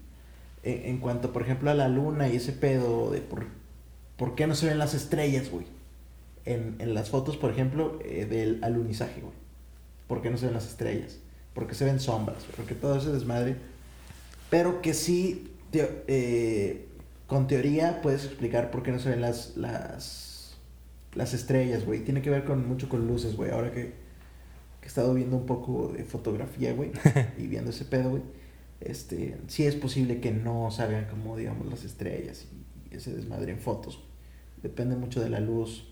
[0.64, 3.46] en, en cuanto, por ejemplo, a la luna y ese pedo de por,
[4.18, 5.66] por qué no se ven las estrellas, güey.
[6.46, 9.34] En, en las fotos, por ejemplo, eh, del alunizaje, güey.
[10.08, 11.20] ¿Por qué no se ven las estrellas?
[11.54, 13.58] Porque se ven sombras, güey, porque todo ese desmadre.
[14.50, 16.88] Pero que sí, eh,
[17.28, 20.27] con teoría puedes explicar por qué no se ven las, las,
[21.18, 22.04] las estrellas, güey.
[22.04, 23.52] Tiene que ver con mucho con luces, güey.
[23.52, 23.94] Ahora que,
[24.80, 26.92] que he estado viendo un poco de fotografía, güey,
[27.38, 28.22] y viendo ese pedo, güey.
[28.80, 33.52] Este, sí es posible que no salgan como, digamos, las estrellas y, y ese desmadre
[33.52, 34.04] en fotos.
[34.62, 35.88] Depende mucho de la luz.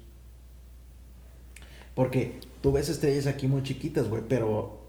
[1.96, 4.86] Porque tú ves estrellas aquí muy chiquitas, güey, pero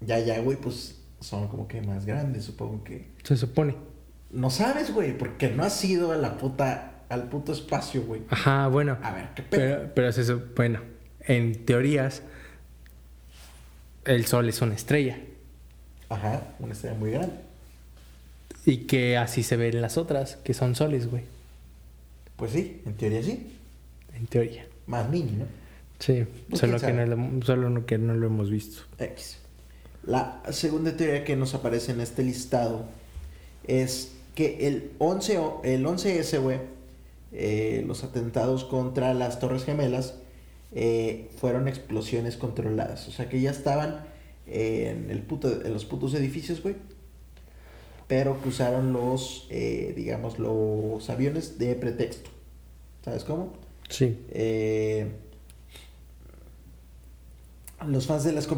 [0.00, 3.06] ya, ya, güey, pues son como que más grandes, supongo que.
[3.22, 3.76] Se supone.
[4.30, 8.22] No sabes, güey, porque no has ido a la puta, al puto espacio, güey.
[8.30, 8.98] Ajá, bueno.
[9.02, 9.60] A ver, qué pedo.
[9.60, 10.80] Pero, pero se sup- bueno,
[11.20, 12.22] en teorías,
[14.04, 15.18] el sol es una estrella.
[16.08, 17.34] Ajá, una estrella muy grande.
[18.64, 21.24] Y que así se ven las otras, que son soles, güey.
[22.36, 23.56] Pues sí, en teoría sí.
[24.14, 24.66] En teoría.
[24.86, 25.44] Más mini, ¿no?
[25.98, 28.82] Sí, Pues, solo, que no lo, solo que no lo hemos visto.
[28.98, 29.38] X.
[30.04, 32.86] La segunda teoría que nos aparece en este listado
[33.68, 36.58] es que el 11 o- el 11S, güey,
[37.32, 40.14] eh, los atentados contra las Torres Gemelas
[40.74, 43.06] eh, fueron explosiones controladas.
[43.08, 44.04] O sea que ya estaban
[44.46, 46.76] en, el puto, en los putos edificios, güey.
[48.08, 52.30] Pero que usaron los, eh, digamos, los aviones de pretexto.
[53.04, 53.52] ¿Sabes cómo?
[53.88, 54.18] Sí.
[54.30, 55.10] Eh,
[57.86, 58.48] los fans de las,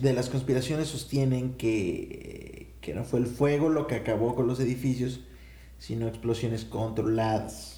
[0.00, 4.60] de las conspiraciones sostienen que, que no fue el fuego lo que acabó con los
[4.60, 5.20] edificios,
[5.78, 7.71] sino explosiones controladas.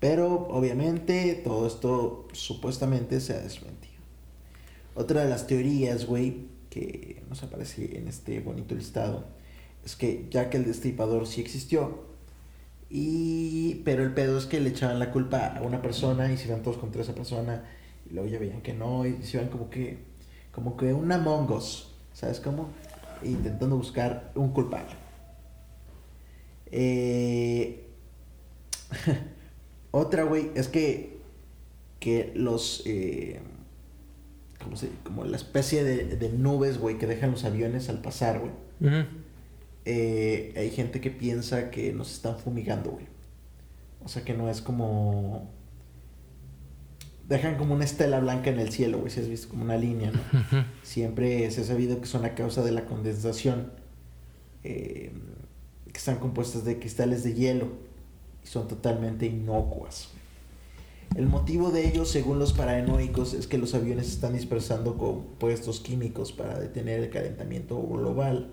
[0.00, 3.94] Pero obviamente todo esto supuestamente se ha desmentido.
[4.94, 9.26] Otra de las teorías, güey, que nos aparece en este bonito listado,
[9.84, 12.06] es que ya que el destripador sí existió,
[12.88, 16.46] y pero el pedo es que le echaban la culpa a una persona y se
[16.48, 17.64] iban todos contra esa persona
[18.08, 19.98] y luego ya veían que no y se iban como que
[20.52, 22.70] como que un Among Us, ¿sabes cómo?
[23.22, 24.94] Intentando buscar un culpable.
[26.70, 27.88] Eh,
[29.96, 31.16] otra, güey, es que
[32.00, 33.40] que los eh,
[34.62, 38.40] ¿cómo se como la especie de, de nubes, güey, que dejan los aviones al pasar,
[38.40, 38.52] güey.
[39.84, 43.06] Eh, hay gente que piensa que nos están fumigando, güey.
[44.04, 45.50] O sea que no es como.
[47.28, 49.10] Dejan como una estela blanca en el cielo, güey.
[49.10, 50.20] Si has visto como una línea, ¿no?
[50.82, 53.72] Siempre se ha sabido que son a causa de la condensación.
[54.62, 55.12] eh,
[55.92, 57.85] que están compuestas de cristales de hielo.
[58.46, 60.10] Y son totalmente inocuas.
[61.16, 66.30] El motivo de ello, según los paranoicos, es que los aviones están dispersando compuestos químicos
[66.32, 68.52] para detener el calentamiento global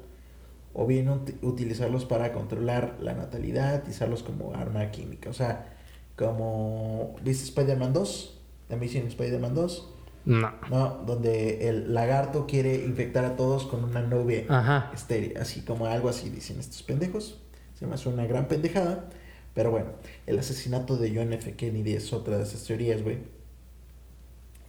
[0.73, 5.29] o bien ut- utilizarlos para controlar la natalidad y usarlos como arma química.
[5.29, 5.75] O sea,
[6.17, 8.39] como, ¿viste Spider-Man 2?
[8.71, 9.89] Amazing Spider-Man 2,
[10.25, 10.51] No.
[10.71, 11.03] ¿no?
[11.05, 14.45] Donde el lagarto quiere infectar a todos con una nube
[14.93, 17.39] estéril, así como algo así dicen estos pendejos.
[17.77, 19.09] Se me hace una gran pendejada.
[19.53, 19.91] Pero bueno,
[20.25, 21.53] el asesinato de John F.
[21.55, 23.17] Kennedy es otra de esas teorías, güey.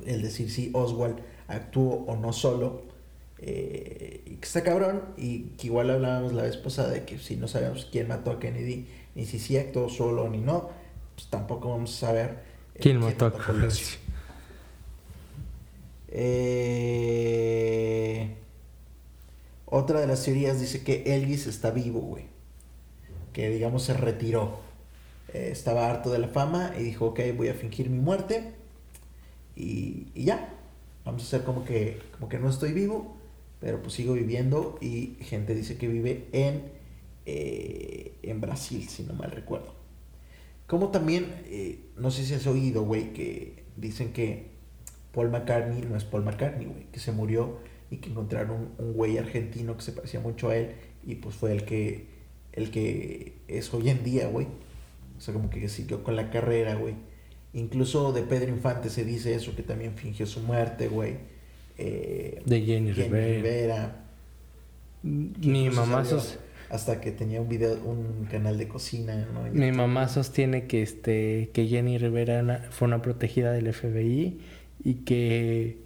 [0.06, 1.18] El decir si Oswald
[1.48, 2.82] actuó o no solo.
[3.38, 5.02] eh, y que está cabrón.
[5.16, 8.38] Y que igual hablábamos la vez pasada de que si no sabemos quién mató a
[8.40, 10.70] Kennedy, ni si sí actuó solo ni no,
[11.14, 12.38] pues tampoco vamos a saber
[12.74, 13.54] eh, ¿Quién mató a Colosio.
[13.60, 13.98] Colosio?
[16.66, 18.36] Eh,
[19.66, 22.24] otra de las teorías dice que Elvis está vivo, güey.
[23.32, 24.60] Que digamos se retiró.
[25.32, 28.52] Eh, estaba harto de la fama y dijo, ok, voy a fingir mi muerte.
[29.56, 30.50] Y, y ya.
[31.04, 33.16] Vamos a hacer como que, como que no estoy vivo,
[33.60, 34.78] pero pues sigo viviendo.
[34.80, 36.72] Y gente dice que vive en,
[37.26, 39.74] eh, en Brasil, si no mal recuerdo.
[40.66, 44.46] Como también, eh, no sé si has oído, güey, que dicen que
[45.12, 47.58] Paul McCartney no es Paul McCartney, güey, que se murió
[47.90, 51.52] y que encontraron un, güey argentino que se parecía mucho a él y pues fue
[51.52, 52.06] el que,
[52.52, 54.46] el que es hoy en día, güey.
[55.16, 56.94] O sea, como que siguió con la carrera, güey.
[57.52, 61.16] Incluso de Pedro Infante se dice eso, que también fingió su muerte, güey.
[61.78, 63.26] Eh, De Jenny, Jenny Rivera.
[63.36, 64.04] Rivera.
[65.02, 66.38] Mi mamá, sos-
[66.70, 69.42] Hasta que tenía un video, un canal de cocina, ¿no?
[69.52, 74.40] mi mamá sostiene que este que Jenny Rivera fue una protegida del FBI
[74.82, 75.78] y que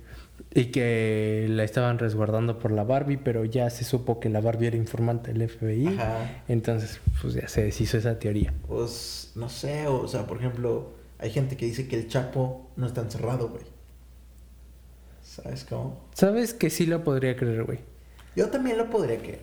[0.54, 4.68] y que la estaban resguardando por la Barbie, pero ya se supo que la Barbie
[4.68, 5.86] era informante del FBI.
[5.88, 6.42] Ajá.
[6.48, 8.54] Entonces, pues ya se deshizo esa teoría.
[8.66, 12.86] Pues, no sé, o sea, por ejemplo, hay gente que dice que el Chapo no
[12.86, 13.64] está encerrado, güey.
[15.22, 16.00] ¿Sabes cómo?
[16.14, 17.80] Sabes que sí lo podría creer, güey.
[18.34, 19.40] Yo también lo podría creer.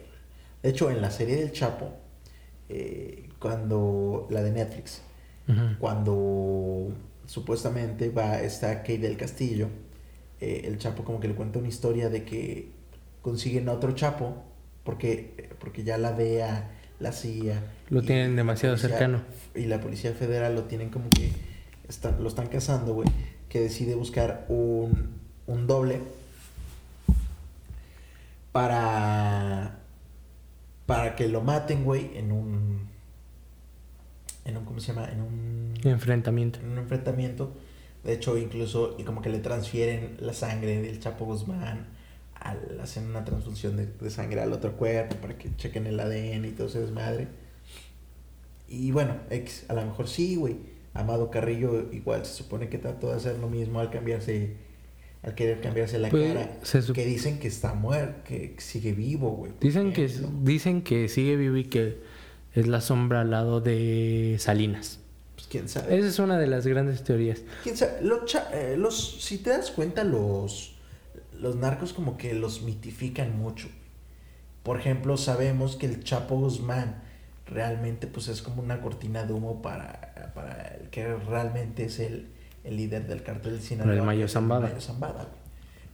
[0.64, 1.92] De hecho, en la serie del Chapo,
[2.70, 5.02] eh, cuando la de Netflix,
[5.80, 6.92] cuando
[7.28, 9.70] supuestamente va está Kate del Castillo,
[10.42, 12.70] eh, el Chapo como que le cuenta una historia de que
[13.22, 14.44] consiguen a otro Chapo
[14.84, 19.22] porque porque ya la DEA, la CIA Lo y tienen demasiado policía- cercano.
[19.56, 21.32] y la policía federal lo tienen como que
[21.88, 23.08] están, lo están cazando, güey,
[23.50, 25.10] que decide buscar un,
[25.48, 26.00] un doble
[28.52, 29.80] para
[30.86, 32.88] para que lo maten, güey, en un
[34.46, 35.10] en un ¿cómo se llama?
[35.12, 36.60] En un Enfrentamiento.
[36.60, 37.52] en un enfrentamiento.
[38.06, 41.88] De hecho, incluso y como que le transfieren la sangre del Chapo Guzmán,
[42.36, 46.46] al, hacen una transfusión de, de sangre al otro cuerpo para que chequen el ADN
[46.46, 47.28] y todo ese desmadre.
[48.68, 50.58] Y bueno, ex, a lo mejor sí, güey.
[50.94, 54.54] Amado Carrillo igual se supone que trató de hacer lo mismo al cambiarse,
[55.24, 56.58] al querer cambiarse la Pues, cara.
[56.64, 59.52] se Que dicen que está muerto, que sigue vivo, güey.
[59.60, 60.10] Dicen que,
[60.42, 61.98] dicen que sigue vivo y que
[62.54, 65.02] es la sombra al lado de Salinas.
[65.36, 65.98] Pues quién sabe.
[65.98, 67.42] Esa es una de las grandes teorías.
[67.64, 68.02] ¿Quién sabe?
[68.02, 70.76] Los, eh, los- si te das cuenta, los,
[71.38, 73.68] los narcos como que los mitifican mucho.
[74.64, 77.04] Por ejemplo, sabemos que el Chapo Guzmán
[77.46, 82.30] realmente pues es como una cortina de humo para, para el que realmente es el,
[82.64, 83.94] el líder del cartel del Sinaloa.
[83.94, 84.62] El Mayo Zambada.
[84.68, 85.28] Mayo Zambada.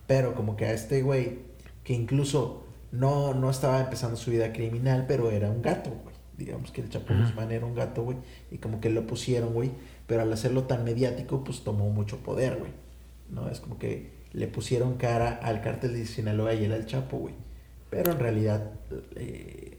[0.08, 1.40] Pero como que a este güey,
[1.84, 6.11] que incluso no, no estaba empezando su vida criminal, pero era un gato, güey.
[6.38, 7.14] Digamos que el Chapo.
[7.14, 8.18] Guzmán era un gato, güey.
[8.52, 9.72] Y como que lo pusieron, güey.
[10.08, 12.72] Pero al hacerlo tan mediático, pues tomó mucho poder, güey.
[13.30, 13.50] ¿No?
[13.50, 17.36] Es como que le pusieron cara al cártel de Sinaloa y él al Chapo, güey.
[17.90, 18.72] Pero en realidad,
[19.16, 19.78] eh,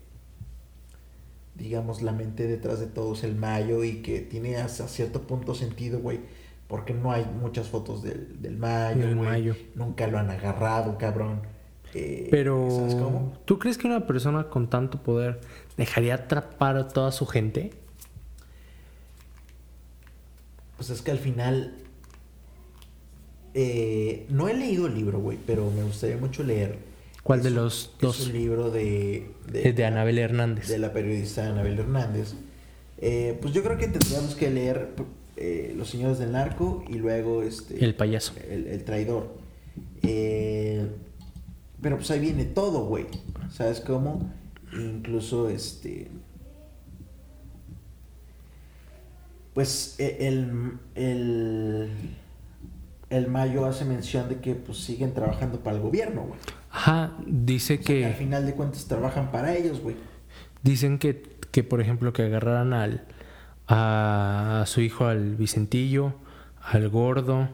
[1.55, 5.55] digamos, la mente detrás de todo es el Mayo y que tiene hasta cierto punto
[5.55, 6.21] sentido, güey.
[6.69, 9.29] Porque no hay muchas fotos del, del Mayo, Del güey.
[9.29, 9.57] Mayo.
[9.75, 11.41] Nunca lo han agarrado, cabrón.
[11.95, 13.35] Eh, Pero, ¿Sabes cómo?
[13.45, 15.41] ¿tú crees que una persona con tanto poder
[15.77, 17.71] dejaría atrapar a toda su gente?
[20.77, 21.75] Pues es que al final.
[23.55, 26.79] eh, no he leído el libro, güey, pero me gustaría mucho leer.
[27.23, 28.27] ¿Cuál Es de los Es dos?
[28.27, 29.31] un libro de.
[29.53, 30.69] Es de Anabel Hernández.
[30.69, 32.35] de la periodista Anabel Hernández.
[32.99, 34.91] Eh, pues yo creo que tendríamos que leer
[35.37, 37.85] eh, Los Señores del Narco y luego este.
[37.85, 38.33] El payaso.
[38.51, 39.35] El, el traidor.
[40.03, 40.87] Eh,
[41.81, 43.07] pero pues ahí viene todo, güey.
[43.51, 44.33] ¿Sabes cómo?
[44.73, 46.11] Incluso este.
[49.55, 51.91] Pues e- el, el,
[53.11, 56.41] el Mayo hace mención de que pues siguen trabajando para el gobierno, güey.
[56.71, 59.97] Ajá, dice O sea, que al final de cuentas trabajan para ellos, güey.
[60.63, 63.05] dicen que, que por ejemplo que agarraran al
[63.69, 66.15] a, su hijo al Vicentillo,
[66.63, 67.51] al gordo,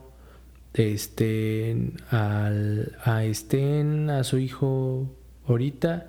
[0.75, 5.09] este al a Estén, a su hijo
[5.49, 6.07] ahorita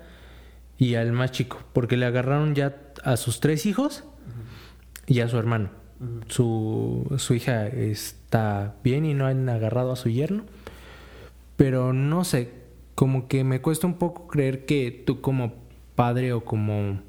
[0.80, 4.02] y al más chico, porque le agarraron ya a sus tres hijos
[5.06, 5.70] y a su hermano.
[6.28, 10.44] Su, su hija está bien y no han agarrado a su yerno.
[11.56, 12.50] Pero no sé,
[12.94, 15.52] como que me cuesta un poco creer que tú como
[15.94, 17.02] padre o como,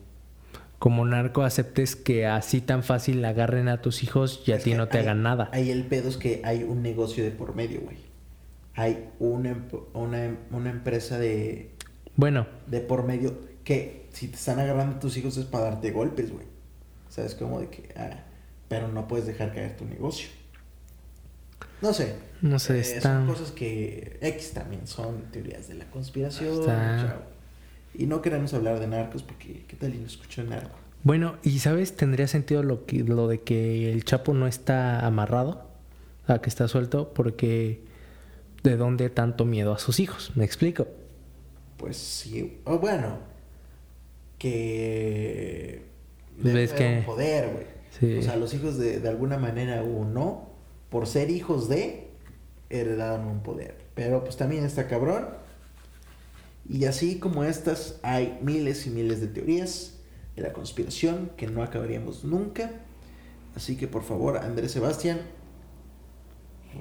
[0.78, 4.90] como narco aceptes que así tan fácil agarren a tus hijos y a ti no
[4.90, 5.50] te hay- hagan nada.
[5.54, 7.98] Ahí el pedo es que hay un negocio de por medio, güey.
[8.74, 9.56] Hay una,
[9.94, 11.72] una, una empresa de,
[12.18, 15.92] Bueno, de por medio que si te están agarrando a tus hijos es para darte
[15.92, 16.46] golpes, güey.
[17.10, 17.60] ¿Sabes cómo?
[17.60, 18.24] De que, ah,
[18.68, 20.30] pero no puedes dejar caer tu negocio.
[21.82, 22.16] No sé.
[22.42, 23.18] no sé, eh, está...
[23.18, 26.60] Son cosas que X también son teorías de la conspiración.
[26.60, 27.24] Está-.
[27.94, 30.78] Y no queremos hablar de narcos porque, ¿qué tal y no escucho narco?
[31.04, 35.66] Bueno, y sabes, tendría sentido lo, que, lo de que el Chapo no está amarrado,
[36.28, 37.84] a que está suelto, porque
[38.64, 40.32] ¿de dónde tanto miedo a sus hijos?
[40.36, 40.88] ¿Me explico?
[41.78, 42.62] Pues sí.
[42.66, 43.18] O bueno,
[44.42, 45.86] que.
[46.38, 47.66] Ves haber que- un poder, güey.
[48.00, 48.18] Sí.
[48.18, 50.50] O sea, los hijos de, de alguna manera o no,
[50.90, 52.10] por ser hijos de,
[52.70, 53.78] heredaron un poder.
[53.94, 55.28] Pero pues también está cabrón.
[56.68, 60.00] Y así como estas, hay miles y miles de teorías
[60.36, 62.72] de la conspiración que no acabaríamos nunca.
[63.56, 65.20] Así que por favor, Andrés Sebastián,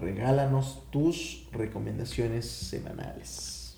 [0.00, 3.76] regálanos tus recomendaciones semanales.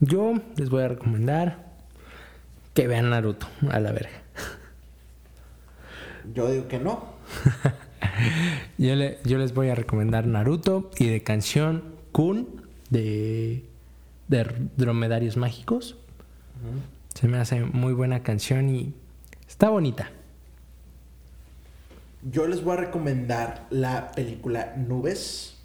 [0.00, 1.69] Yo les voy a recomendar
[2.74, 4.10] que vean Naruto, a la verga.
[6.34, 7.04] Yo digo que no.
[8.78, 13.64] Yo, le- yo les voy a recomendar Naruto y de canción Kun de,
[14.28, 14.46] de
[14.76, 15.96] Dromedarios Mágicos.
[17.14, 18.94] Se me hace muy buena canción y
[19.48, 20.10] está bonita.
[22.30, 25.56] yo les voy a recomendar la película Nubes.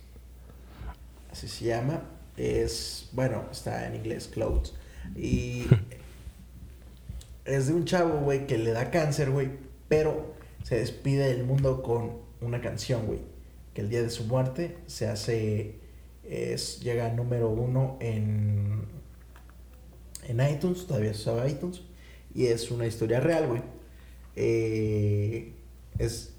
[1.31, 2.01] Así se llama.
[2.37, 4.73] Es, bueno, está en inglés, Clouds.
[5.15, 5.65] Y
[7.45, 9.49] es de un chavo, güey, que le da cáncer, güey,
[9.87, 10.33] pero
[10.63, 13.19] se despide del mundo con una canción, güey.
[13.73, 15.75] Que el día de su muerte se hace,
[16.23, 18.85] es, llega número uno en,
[20.27, 21.81] en iTunes, todavía se usaba iTunes,
[22.33, 23.61] y es una historia real, güey.
[24.35, 25.53] Eh,
[25.97, 26.33] es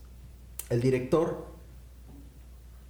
[0.69, 1.47] el director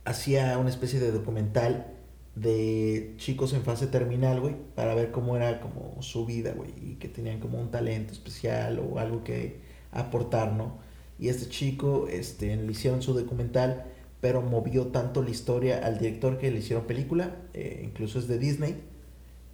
[0.04, 1.95] hacía una especie de documental
[2.36, 6.94] de chicos en fase terminal, güey, para ver cómo era como su vida, güey, y
[6.96, 9.58] que tenían como un talento especial o algo que
[9.90, 10.78] aportar, ¿no?
[11.18, 13.86] Y este chico, este, le hicieron su documental,
[14.20, 18.38] pero movió tanto la historia al director que le hicieron película, eh, incluso es de
[18.38, 18.76] Disney,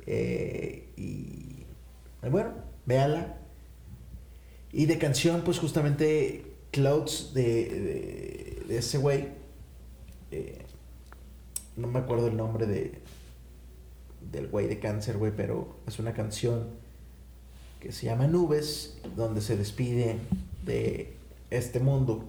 [0.07, 1.65] eh, y
[2.31, 2.53] bueno,
[2.85, 3.39] véala.
[4.73, 9.29] Y de canción, pues justamente Clouds de, de, ese güey.
[10.31, 10.62] Eh,
[11.77, 13.01] no me acuerdo el nombre de
[14.31, 16.69] del güey de cáncer, güey, pero es una canción
[17.81, 20.17] que se llama Nubes, donde se despide
[20.65, 21.17] de
[21.51, 22.25] este mundo.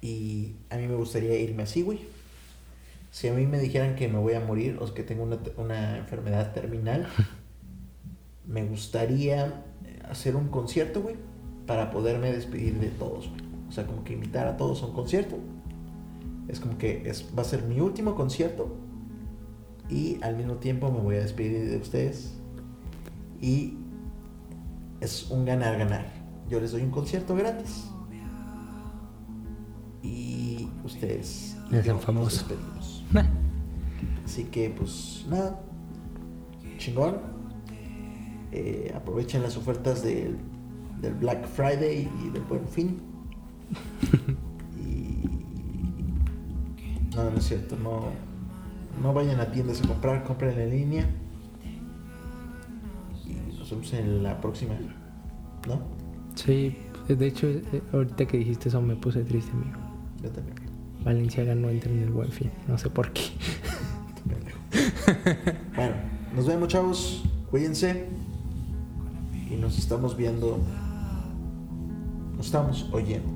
[0.00, 2.00] Y a mí me gustaría irme así, güey.
[3.12, 5.98] Si a mí me dijeran que me voy a morir o que tengo una, una
[5.98, 7.08] enfermedad terminal,
[8.46, 9.64] me gustaría
[10.10, 11.16] hacer un concierto, güey
[11.66, 13.30] para poderme despedir de todos.
[13.68, 15.38] O sea, como que invitar a todos a un concierto.
[16.48, 18.76] Es como que es, va a ser mi último concierto
[19.88, 22.34] y al mismo tiempo me voy a despedir de ustedes.
[23.40, 23.78] Y
[25.00, 26.06] es un ganar-ganar.
[26.48, 27.90] Yo les doy un concierto gratis.
[30.02, 32.46] Y ustedes es famoso.
[34.24, 35.60] Así que pues nada.
[36.78, 37.34] Chingón.
[38.52, 40.38] Eh, aprovechen las ofertas del
[41.04, 43.00] del Black Friday y del Buen Fin.
[47.14, 48.10] no, no es cierto, no,
[49.02, 51.06] no vayan a tiendas a comprar, compren en línea.
[53.24, 54.74] Y nos vemos en la próxima,
[55.66, 55.82] ¿no?
[56.34, 56.76] Sí,
[57.08, 59.78] de hecho, eh, ahorita que dijiste eso me puse triste, amigo.
[60.22, 60.56] Yo también.
[61.04, 63.22] Valenciaga no entra en el buen fin, no sé por qué.
[65.76, 65.94] bueno,
[66.34, 67.24] nos vemos, chavos.
[67.50, 68.06] Cuídense.
[69.50, 70.58] Y nos estamos viendo
[72.44, 73.28] estamos oyendo.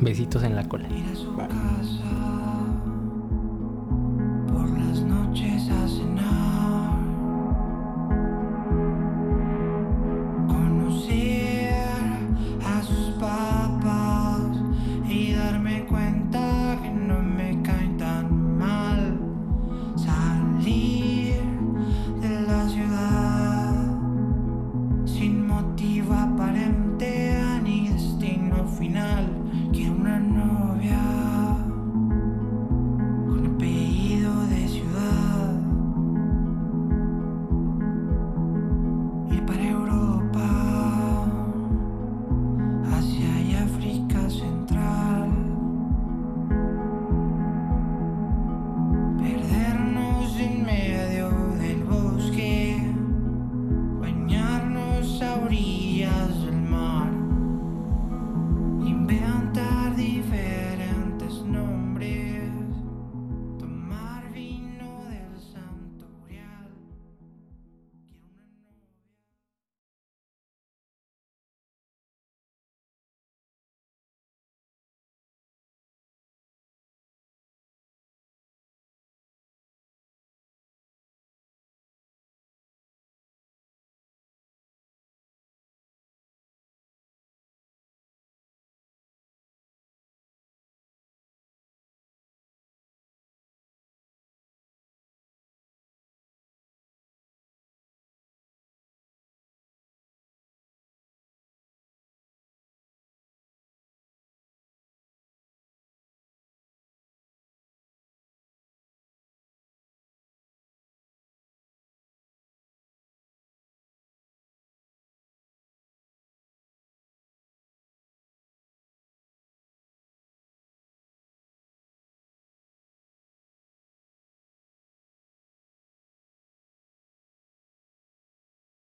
[0.00, 0.88] Besitos en la cola.
[0.88, 2.39] Bye.